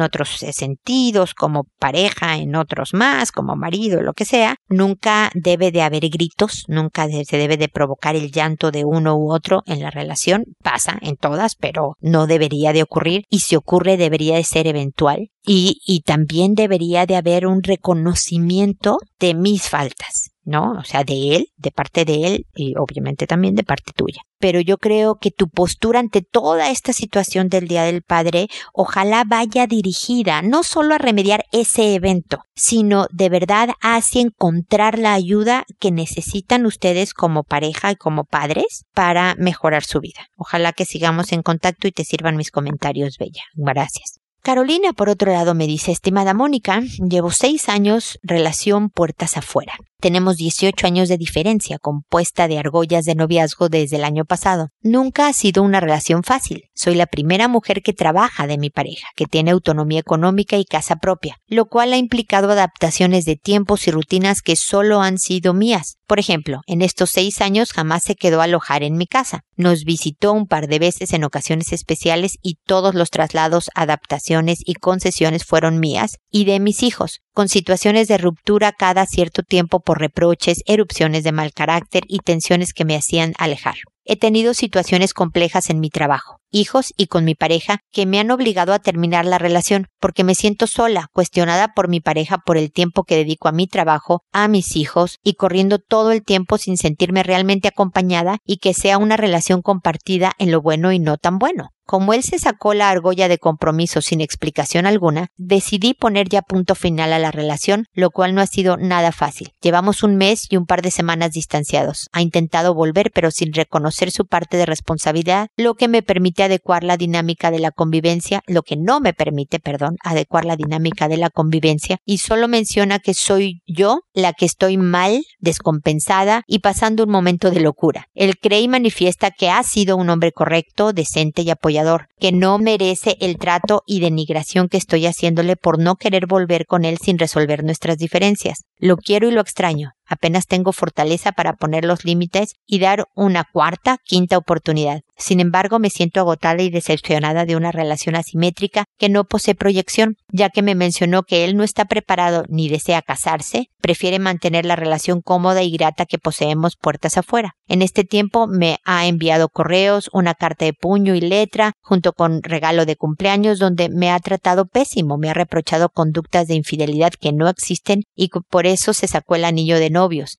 otros 0.00 0.28
sentidos, 0.28 1.34
como 1.34 1.64
pareja 1.78 2.36
en 2.36 2.56
otros 2.56 2.92
más, 2.92 3.32
como 3.32 3.56
marido, 3.56 4.02
lo 4.02 4.12
que 4.12 4.24
sea, 4.24 4.56
nunca 4.68 5.30
debe 5.34 5.70
de 5.70 5.82
haber 5.82 6.08
gritos, 6.10 6.64
nunca 6.66 7.06
se 7.08 7.36
debe 7.36 7.56
de 7.56 7.68
provocar 7.68 8.16
el 8.16 8.32
llanto 8.32 8.72
de 8.72 8.84
uno 8.84 9.16
u 9.16 9.32
otro 9.32 9.62
en 9.66 9.80
la 9.80 9.90
relación. 9.90 10.44
Pasa 10.62 10.98
en 11.00 11.16
todas, 11.16 11.54
pero 11.54 11.96
no 12.00 12.26
debería 12.26 12.72
de 12.72 12.82
ocurrir 12.82 13.24
y 13.30 13.40
si 13.40 13.54
ocurre 13.54 13.96
debería 13.96 14.36
de 14.36 14.44
ser 14.44 14.66
eventual 14.66 15.30
y, 15.44 15.80
y 15.86 16.00
también 16.00 16.54
debería 16.54 17.06
de 17.06 17.16
haber 17.16 17.46
un 17.46 17.62
reconocimiento 17.62 18.98
de 19.18 19.34
mis 19.34 19.68
faltas. 19.68 20.32
¿no? 20.44 20.72
O 20.72 20.84
sea, 20.84 21.04
de 21.04 21.36
él, 21.36 21.48
de 21.56 21.70
parte 21.70 22.04
de 22.04 22.26
él 22.26 22.46
y 22.54 22.74
obviamente 22.76 23.26
también 23.26 23.54
de 23.54 23.64
parte 23.64 23.92
tuya. 23.94 24.22
Pero 24.38 24.60
yo 24.60 24.78
creo 24.78 25.16
que 25.16 25.30
tu 25.30 25.48
postura 25.48 26.00
ante 26.00 26.22
toda 26.22 26.70
esta 26.70 26.92
situación 26.92 27.48
del 27.48 27.68
Día 27.68 27.84
del 27.84 28.02
Padre 28.02 28.48
ojalá 28.72 29.24
vaya 29.24 29.66
dirigida 29.66 30.42
no 30.42 30.62
solo 30.64 30.94
a 30.94 30.98
remediar 30.98 31.44
ese 31.52 31.94
evento, 31.94 32.42
sino 32.54 33.06
de 33.12 33.28
verdad 33.28 33.70
hacia 33.80 34.22
encontrar 34.22 34.98
la 34.98 35.14
ayuda 35.14 35.64
que 35.78 35.92
necesitan 35.92 36.66
ustedes 36.66 37.14
como 37.14 37.44
pareja 37.44 37.92
y 37.92 37.96
como 37.96 38.24
padres 38.24 38.84
para 38.94 39.36
mejorar 39.36 39.84
su 39.84 40.00
vida. 40.00 40.26
Ojalá 40.36 40.72
que 40.72 40.84
sigamos 40.84 41.32
en 41.32 41.42
contacto 41.42 41.86
y 41.86 41.92
te 41.92 42.04
sirvan 42.04 42.36
mis 42.36 42.50
comentarios, 42.50 43.16
Bella. 43.18 43.42
Gracias. 43.54 44.21
Carolina, 44.42 44.92
por 44.92 45.08
otro 45.08 45.30
lado, 45.30 45.54
me 45.54 45.68
dice, 45.68 45.92
estimada 45.92 46.34
Mónica, 46.34 46.82
llevo 47.08 47.30
seis 47.30 47.68
años 47.68 48.18
relación 48.24 48.90
puertas 48.90 49.36
afuera. 49.36 49.74
Tenemos 50.00 50.36
18 50.36 50.84
años 50.84 51.08
de 51.08 51.16
diferencia, 51.16 51.78
compuesta 51.78 52.48
de 52.48 52.58
argollas 52.58 53.04
de 53.04 53.14
noviazgo 53.14 53.68
desde 53.68 53.98
el 53.98 54.04
año 54.04 54.24
pasado. 54.24 54.70
Nunca 54.80 55.28
ha 55.28 55.32
sido 55.32 55.62
una 55.62 55.78
relación 55.78 56.24
fácil. 56.24 56.64
Soy 56.74 56.96
la 56.96 57.06
primera 57.06 57.46
mujer 57.46 57.82
que 57.82 57.92
trabaja 57.92 58.48
de 58.48 58.58
mi 58.58 58.68
pareja, 58.68 59.06
que 59.14 59.26
tiene 59.26 59.52
autonomía 59.52 60.00
económica 60.00 60.56
y 60.56 60.64
casa 60.64 60.96
propia, 60.96 61.36
lo 61.46 61.66
cual 61.66 61.92
ha 61.92 61.98
implicado 61.98 62.50
adaptaciones 62.50 63.24
de 63.26 63.36
tiempos 63.36 63.86
y 63.86 63.92
rutinas 63.92 64.42
que 64.42 64.56
solo 64.56 65.02
han 65.02 65.18
sido 65.18 65.54
mías. 65.54 65.98
Por 66.08 66.18
ejemplo, 66.18 66.62
en 66.66 66.82
estos 66.82 67.10
seis 67.10 67.40
años 67.40 67.72
jamás 67.72 68.02
se 68.02 68.16
quedó 68.16 68.42
alojar 68.42 68.82
en 68.82 68.96
mi 68.96 69.06
casa. 69.06 69.42
Nos 69.56 69.84
visitó 69.84 70.32
un 70.32 70.48
par 70.48 70.66
de 70.66 70.80
veces 70.80 71.12
en 71.12 71.22
ocasiones 71.22 71.72
especiales 71.72 72.38
y 72.42 72.56
todos 72.66 72.96
los 72.96 73.10
traslados, 73.10 73.70
adaptaciones 73.76 74.31
y 74.64 74.74
concesiones 74.74 75.44
fueron 75.44 75.78
mías 75.78 76.18
y 76.30 76.44
de 76.44 76.60
mis 76.60 76.82
hijos 76.82 77.20
con 77.34 77.48
situaciones 77.48 78.08
de 78.08 78.18
ruptura 78.18 78.72
cada 78.72 79.06
cierto 79.06 79.42
tiempo 79.42 79.80
por 79.80 80.00
reproches, 80.00 80.62
erupciones 80.66 81.24
de 81.24 81.32
mal 81.32 81.52
carácter 81.52 82.02
y 82.08 82.18
tensiones 82.18 82.72
que 82.72 82.84
me 82.84 82.96
hacían 82.96 83.34
alejar. 83.38 83.76
He 84.04 84.16
tenido 84.16 84.54
situaciones 84.54 85.14
complejas 85.14 85.70
en 85.70 85.80
mi 85.80 85.90
trabajo, 85.90 86.38
hijos 86.52 86.92
y 86.96 87.06
con 87.06 87.24
mi 87.24 87.34
pareja 87.34 87.80
que 87.90 88.06
me 88.06 88.20
han 88.20 88.30
obligado 88.30 88.72
a 88.72 88.78
terminar 88.78 89.24
la 89.24 89.38
relación 89.38 89.88
porque 90.00 90.24
me 90.24 90.34
siento 90.34 90.66
sola, 90.66 91.08
cuestionada 91.12 91.74
por 91.74 91.88
mi 91.88 92.00
pareja 92.00 92.38
por 92.38 92.56
el 92.56 92.72
tiempo 92.72 93.04
que 93.04 93.16
dedico 93.16 93.48
a 93.48 93.52
mi 93.52 93.66
trabajo, 93.66 94.22
a 94.32 94.48
mis 94.48 94.76
hijos 94.76 95.18
y 95.22 95.34
corriendo 95.34 95.78
todo 95.78 96.12
el 96.12 96.22
tiempo 96.22 96.58
sin 96.58 96.76
sentirme 96.76 97.22
realmente 97.22 97.68
acompañada 97.68 98.38
y 98.44 98.58
que 98.58 98.74
sea 98.74 98.98
una 98.98 99.16
relación 99.16 99.62
compartida 99.62 100.32
en 100.38 100.50
lo 100.50 100.60
bueno 100.60 100.92
y 100.92 100.98
no 100.98 101.16
tan 101.16 101.38
bueno. 101.38 101.70
Como 101.84 102.14
él 102.14 102.22
se 102.22 102.38
sacó 102.38 102.74
la 102.74 102.90
argolla 102.90 103.28
de 103.28 103.38
compromiso 103.38 104.00
sin 104.00 104.20
explicación 104.20 104.86
alguna, 104.86 105.28
decidí 105.36 105.94
poner 105.94 106.28
ya 106.28 106.40
punto 106.40 106.74
final 106.74 107.12
a 107.12 107.18
la 107.18 107.32
relación, 107.32 107.86
lo 107.92 108.10
cual 108.10 108.34
no 108.34 108.40
ha 108.40 108.46
sido 108.46 108.76
nada 108.76 109.10
fácil. 109.12 109.50
Llevamos 109.60 110.02
un 110.02 110.16
mes 110.16 110.46
y 110.48 110.56
un 110.56 110.64
par 110.64 110.80
de 110.80 110.92
semanas 110.92 111.32
distanciados. 111.32 112.08
Ha 112.12 112.22
intentado 112.22 112.72
volver 112.74 113.10
pero 113.12 113.30
sin 113.30 113.52
reconocer 113.52 114.10
su 114.10 114.26
parte 114.26 114.56
de 114.56 114.66
responsabilidad, 114.66 115.48
lo 115.56 115.74
que 115.74 115.88
me 115.88 116.02
permite 116.02 116.41
adecuar 116.42 116.84
la 116.84 116.96
dinámica 116.96 117.50
de 117.50 117.58
la 117.58 117.70
convivencia, 117.70 118.42
lo 118.46 118.62
que 118.62 118.76
no 118.76 119.00
me 119.00 119.12
permite, 119.12 119.60
perdón, 119.60 119.96
adecuar 120.02 120.44
la 120.44 120.56
dinámica 120.56 121.08
de 121.08 121.18
la 121.18 121.30
convivencia 121.30 121.98
y 122.04 122.18
solo 122.18 122.48
menciona 122.48 122.98
que 122.98 123.14
soy 123.14 123.62
yo 123.66 124.00
la 124.14 124.32
que 124.32 124.46
estoy 124.46 124.76
mal, 124.76 125.24
descompensada 125.38 126.42
y 126.46 126.60
pasando 126.60 127.04
un 127.04 127.10
momento 127.10 127.50
de 127.50 127.60
locura. 127.60 128.06
Él 128.14 128.38
cree 128.40 128.60
y 128.60 128.68
manifiesta 128.68 129.30
que 129.30 129.50
ha 129.50 129.62
sido 129.62 129.96
un 129.96 130.10
hombre 130.10 130.32
correcto, 130.32 130.92
decente 130.92 131.42
y 131.42 131.50
apoyado 131.50 131.92
que 132.18 132.32
no 132.32 132.58
merece 132.58 133.16
el 133.20 133.36
trato 133.36 133.82
y 133.86 134.00
denigración 134.00 134.68
que 134.68 134.76
estoy 134.76 135.06
haciéndole 135.06 135.56
por 135.56 135.78
no 135.78 135.96
querer 135.96 136.26
volver 136.26 136.66
con 136.66 136.84
él 136.84 136.98
sin 136.98 137.18
resolver 137.18 137.64
nuestras 137.64 137.98
diferencias. 137.98 138.64
Lo 138.78 138.96
quiero 138.96 139.28
y 139.28 139.32
lo 139.32 139.40
extraño. 139.40 139.92
Apenas 140.12 140.46
tengo 140.46 140.72
fortaleza 140.72 141.32
para 141.32 141.54
poner 141.54 141.86
los 141.86 142.04
límites 142.04 142.56
y 142.66 142.80
dar 142.80 143.06
una 143.16 143.44
cuarta, 143.50 143.96
quinta 144.04 144.36
oportunidad. 144.36 145.00
Sin 145.16 145.40
embargo, 145.40 145.78
me 145.78 145.88
siento 145.88 146.20
agotada 146.20 146.62
y 146.62 146.68
decepcionada 146.68 147.46
de 147.46 147.56
una 147.56 147.72
relación 147.72 148.14
asimétrica 148.14 148.84
que 148.98 149.08
no 149.08 149.24
posee 149.24 149.54
proyección, 149.54 150.16
ya 150.30 150.50
que 150.50 150.60
me 150.60 150.74
mencionó 150.74 151.22
que 151.22 151.44
él 151.44 151.56
no 151.56 151.64
está 151.64 151.86
preparado 151.86 152.44
ni 152.50 152.68
desea 152.68 153.00
casarse, 153.00 153.68
prefiere 153.80 154.18
mantener 154.18 154.66
la 154.66 154.76
relación 154.76 155.22
cómoda 155.22 155.62
y 155.62 155.70
grata 155.70 156.04
que 156.04 156.18
poseemos 156.18 156.76
puertas 156.76 157.16
afuera. 157.16 157.54
En 157.66 157.80
este 157.80 158.04
tiempo 158.04 158.46
me 158.46 158.78
ha 158.84 159.06
enviado 159.06 159.48
correos, 159.48 160.10
una 160.12 160.34
carta 160.34 160.66
de 160.66 160.74
puño 160.74 161.14
y 161.14 161.22
letra, 161.22 161.72
junto 161.80 162.12
con 162.12 162.42
regalo 162.42 162.84
de 162.84 162.96
cumpleaños, 162.96 163.58
donde 163.58 163.88
me 163.88 164.10
ha 164.10 164.18
tratado 164.18 164.66
pésimo, 164.66 165.16
me 165.16 165.30
ha 165.30 165.34
reprochado 165.34 165.88
conductas 165.88 166.48
de 166.48 166.54
infidelidad 166.54 167.12
que 167.18 167.32
no 167.32 167.48
existen 167.48 168.02
y 168.14 168.28
por 168.50 168.66
eso 168.66 168.92
se 168.92 169.06
sacó 169.06 169.36
el 169.36 169.44
anillo 169.44 169.78
de 169.78 169.88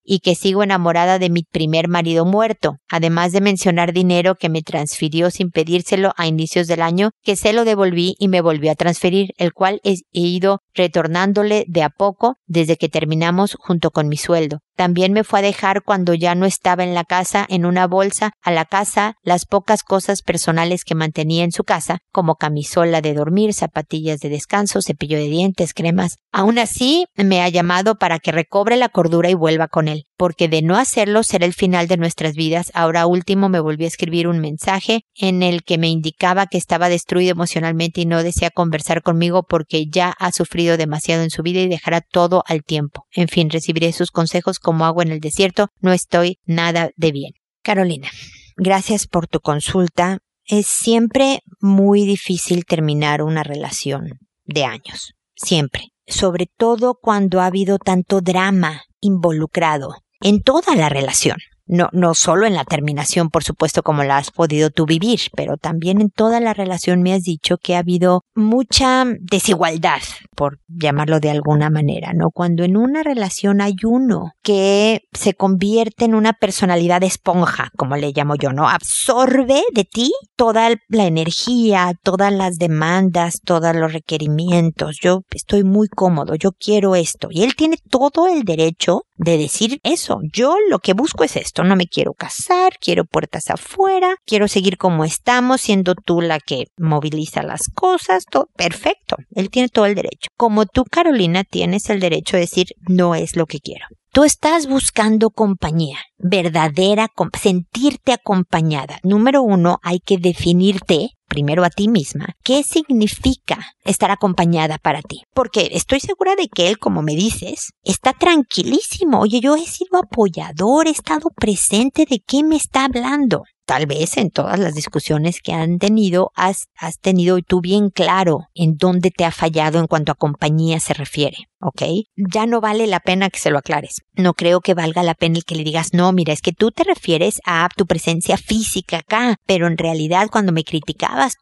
y 0.03 0.19
que 0.19 0.35
sigo 0.35 0.63
enamorada 0.63 1.19
de 1.19 1.29
mi 1.29 1.43
primer 1.43 1.87
marido 1.87 2.25
muerto, 2.25 2.77
además 2.89 3.31
de 3.31 3.41
mencionar 3.41 3.93
dinero 3.93 4.35
que 4.35 4.49
me 4.49 4.61
transfirió 4.61 5.31
sin 5.31 5.51
pedírselo 5.51 6.13
a 6.17 6.27
inicios 6.27 6.67
del 6.67 6.81
año, 6.81 7.11
que 7.23 7.35
se 7.35 7.53
lo 7.53 7.65
devolví 7.65 8.15
y 8.19 8.27
me 8.27 8.41
volvió 8.41 8.71
a 8.71 8.75
transferir, 8.75 9.31
el 9.37 9.53
cual 9.53 9.79
he 9.83 9.95
ido 10.13 10.59
retornándole 10.73 11.65
de 11.67 11.83
a 11.83 11.89
poco 11.89 12.35
desde 12.47 12.77
que 12.77 12.89
terminamos 12.89 13.55
junto 13.59 13.91
con 13.91 14.07
mi 14.07 14.17
sueldo. 14.17 14.59
También 14.75 15.13
me 15.13 15.23
fue 15.23 15.39
a 15.39 15.43
dejar 15.43 15.83
cuando 15.83 16.13
ya 16.13 16.35
no 16.35 16.45
estaba 16.45 16.83
en 16.83 16.93
la 16.93 17.03
casa, 17.03 17.45
en 17.47 17.65
una 17.65 17.85
bolsa, 17.87 18.31
a 18.41 18.51
la 18.51 18.65
casa, 18.65 19.15
las 19.21 19.45
pocas 19.45 19.83
cosas 19.83 20.21
personales 20.21 20.83
que 20.83 20.95
mantenía 20.95 21.43
en 21.43 21.51
su 21.51 21.63
casa, 21.63 21.99
como 22.11 22.35
camisola 22.35 23.01
de 23.01 23.13
dormir, 23.13 23.53
zapatillas 23.53 24.19
de 24.19 24.29
descanso, 24.29 24.81
cepillo 24.81 25.17
de 25.17 25.29
dientes, 25.29 25.73
cremas. 25.73 26.17
Aún 26.31 26.57
así, 26.57 27.05
me 27.15 27.41
ha 27.41 27.49
llamado 27.49 27.95
para 27.95 28.19
que 28.19 28.31
recobre 28.31 28.75
la 28.75 28.89
cordura 28.89 29.29
y 29.29 29.35
vuelva 29.35 29.67
con 29.67 29.87
él, 29.87 30.05
porque 30.17 30.47
de 30.47 30.61
no 30.61 30.77
hacerlo 30.77 31.23
será 31.23 31.45
el 31.45 31.53
final 31.53 31.87
de 31.87 31.97
nuestras 31.97 32.33
vidas. 32.33 32.71
Ahora 32.73 33.05
último 33.05 33.49
me 33.49 33.59
volvió 33.59 33.85
a 33.85 33.87
escribir 33.87 34.27
un 34.27 34.39
mensaje 34.39 35.05
en 35.15 35.43
el 35.43 35.63
que 35.63 35.77
me 35.77 35.89
indicaba 35.89 36.47
que 36.47 36.57
estaba 36.57 36.89
destruido 36.89 37.31
emocionalmente 37.31 38.01
y 38.01 38.05
no 38.05 38.23
desea 38.23 38.49
conversar 38.49 39.01
conmigo 39.01 39.43
porque 39.43 39.85
ya 39.87 40.13
ha 40.19 40.31
sufrido 40.31 40.77
demasiado 40.77 41.23
en 41.23 41.29
su 41.29 41.43
vida 41.43 41.61
y 41.61 41.67
dejará 41.67 42.01
todo 42.01 42.43
al 42.47 42.63
tiempo. 42.63 43.05
En 43.11 43.27
fin, 43.27 43.49
recibiré 43.49 43.91
sus 43.93 44.11
consejos 44.11 44.59
como 44.59 44.85
agua 44.85 45.03
en 45.03 45.11
el 45.11 45.19
desierto. 45.19 45.67
No 45.79 45.93
estoy 45.93 46.39
nada 46.45 46.91
de 46.95 47.11
bien. 47.11 47.31
Carolina, 47.61 48.09
gracias 48.55 49.07
por 49.07 49.27
tu 49.27 49.39
consulta. 49.39 50.19
Es 50.45 50.67
siempre 50.67 51.39
muy 51.61 52.05
difícil 52.05 52.65
terminar 52.65 53.21
una 53.21 53.43
relación 53.43 54.19
de 54.45 54.65
años. 54.65 55.13
Siempre. 55.35 55.89
Sobre 56.05 56.47
todo 56.57 56.95
cuando 57.01 57.39
ha 57.39 57.45
habido 57.45 57.77
tanto 57.77 58.19
drama 58.19 58.81
involucrado 58.99 60.02
en 60.23 60.41
toda 60.41 60.75
la 60.75 60.89
relación 60.89 61.37
no, 61.65 61.89
no 61.91 62.13
solo 62.13 62.45
en 62.45 62.53
la 62.53 62.65
terminación, 62.65 63.29
por 63.29 63.43
supuesto, 63.43 63.83
como 63.83 64.03
la 64.03 64.17
has 64.17 64.31
podido 64.31 64.69
tú 64.69 64.85
vivir, 64.85 65.19
pero 65.35 65.57
también 65.57 66.01
en 66.01 66.09
toda 66.09 66.39
la 66.39 66.53
relación 66.53 67.01
me 67.01 67.13
has 67.13 67.23
dicho 67.23 67.57
que 67.57 67.75
ha 67.75 67.79
habido 67.79 68.23
mucha 68.35 69.05
desigualdad, 69.19 70.01
por 70.35 70.59
llamarlo 70.67 71.19
de 71.19 71.29
alguna 71.29 71.69
manera, 71.69 72.13
¿no? 72.13 72.31
Cuando 72.31 72.63
en 72.63 72.77
una 72.77 73.03
relación 73.03 73.61
hay 73.61 73.75
uno 73.83 74.33
que 74.41 75.01
se 75.13 75.33
convierte 75.33 76.05
en 76.05 76.15
una 76.15 76.33
personalidad 76.33 77.03
esponja, 77.03 77.69
como 77.77 77.95
le 77.95 78.11
llamo 78.11 78.35
yo, 78.35 78.51
¿no? 78.51 78.67
Absorbe 78.67 79.63
de 79.73 79.83
ti 79.85 80.11
toda 80.35 80.69
la 80.89 81.05
energía, 81.05 81.93
todas 82.03 82.33
las 82.33 82.57
demandas, 82.57 83.39
todos 83.43 83.75
los 83.75 83.93
requerimientos. 83.93 84.97
Yo 85.01 85.21
estoy 85.31 85.63
muy 85.63 85.87
cómodo, 85.87 86.35
yo 86.35 86.51
quiero 86.51 86.95
esto. 86.95 87.27
Y 87.31 87.43
él 87.43 87.55
tiene 87.55 87.77
todo 87.89 88.27
el 88.27 88.43
derecho 88.43 89.03
de 89.17 89.37
decir 89.37 89.79
eso. 89.83 90.19
Yo 90.33 90.55
lo 90.69 90.79
que 90.79 90.93
busco 90.93 91.23
es 91.23 91.35
esto. 91.35 91.52
No 91.61 91.75
me 91.75 91.85
quiero 91.85 92.13
casar, 92.13 92.73
quiero 92.79 93.05
puertas 93.05 93.49
afuera, 93.49 94.15
quiero 94.25 94.47
seguir 94.47 94.77
como 94.77 95.05
estamos, 95.05 95.61
siendo 95.61 95.93
tú 95.93 96.21
la 96.21 96.39
que 96.39 96.67
moviliza 96.77 97.43
las 97.43 97.67
cosas. 97.75 98.23
Todo 98.31 98.47
perfecto. 98.55 99.17
Él 99.35 99.49
tiene 99.49 99.69
todo 99.69 99.85
el 99.85 99.95
derecho. 99.95 100.29
Como 100.37 100.65
tú, 100.65 100.85
Carolina, 100.89 101.43
tienes 101.43 101.89
el 101.89 101.99
derecho 101.99 102.37
de 102.37 102.41
decir 102.41 102.67
no 102.87 103.13
es 103.13 103.35
lo 103.35 103.45
que 103.45 103.59
quiero. 103.59 103.85
Tú 104.13 104.23
estás 104.23 104.67
buscando 104.67 105.31
compañía, 105.31 105.97
verdadera, 106.19 107.07
sentirte 107.39 108.13
acompañada. 108.13 108.99
Número 109.01 109.41
uno, 109.41 109.79
hay 109.81 109.99
que 109.99 110.19
definirte 110.19 111.09
primero 111.27 111.63
a 111.63 111.69
ti 111.69 111.87
misma, 111.87 112.35
¿qué 112.43 112.63
significa 112.63 113.59
estar 113.83 114.11
acompañada 114.11 114.77
para 114.77 115.01
ti? 115.01 115.23
Porque 115.33 115.69
estoy 115.73 115.99
segura 115.99 116.35
de 116.35 116.47
que 116.47 116.67
él, 116.67 116.79
como 116.79 117.01
me 117.01 117.15
dices, 117.15 117.71
está 117.83 118.13
tranquilísimo. 118.13 119.19
Oye, 119.19 119.39
yo 119.39 119.55
he 119.55 119.65
sido 119.65 119.97
apoyador, 119.97 120.87
he 120.87 120.91
estado 120.91 121.29
presente 121.35 122.05
de 122.09 122.19
qué 122.25 122.43
me 122.43 122.55
está 122.55 122.85
hablando 122.85 123.43
tal 123.65 123.85
vez 123.85 124.17
en 124.17 124.29
todas 124.29 124.59
las 124.59 124.73
discusiones 124.73 125.39
que 125.41 125.53
han 125.53 125.79
tenido, 125.79 126.31
has, 126.35 126.67
tenido 127.01 127.37
tú 127.41 127.61
bien 127.61 127.89
claro 127.89 128.47
en 128.53 128.75
dónde 128.77 129.11
te 129.11 129.25
ha 129.25 129.31
fallado 129.31 129.79
en 129.79 129.87
cuanto 129.87 130.11
a 130.11 130.15
compañía 130.15 130.79
se 130.79 130.93
refiere. 130.93 131.47
¿ok? 131.63 131.81
Ya 132.15 132.45
no 132.45 132.61
vale 132.61 132.87
la 132.87 132.99
pena 132.99 133.29
que 133.29 133.39
se 133.39 133.49
lo 133.49 133.57
aclares. 133.57 134.01
No 134.13 134.33
creo 134.33 134.59
que 134.59 134.73
valga 134.73 135.01
la 135.03 135.15
pena 135.15 135.37
el 135.37 135.45
que 135.45 135.55
le 135.55 135.63
digas, 135.63 135.93
no, 135.93 136.11
mira, 136.11 136.33
es 136.33 136.41
que 136.41 136.51
tú 136.51 136.71
te 136.71 136.83
refieres 136.83 137.39
a 137.45 137.69
tu 137.75 137.85
presencia 137.85 138.37
física 138.37 138.97
acá, 138.97 139.37
pero 139.45 139.67
en 139.67 139.77
realidad 139.77 140.29
cuando 140.31 140.51
me 140.51 140.63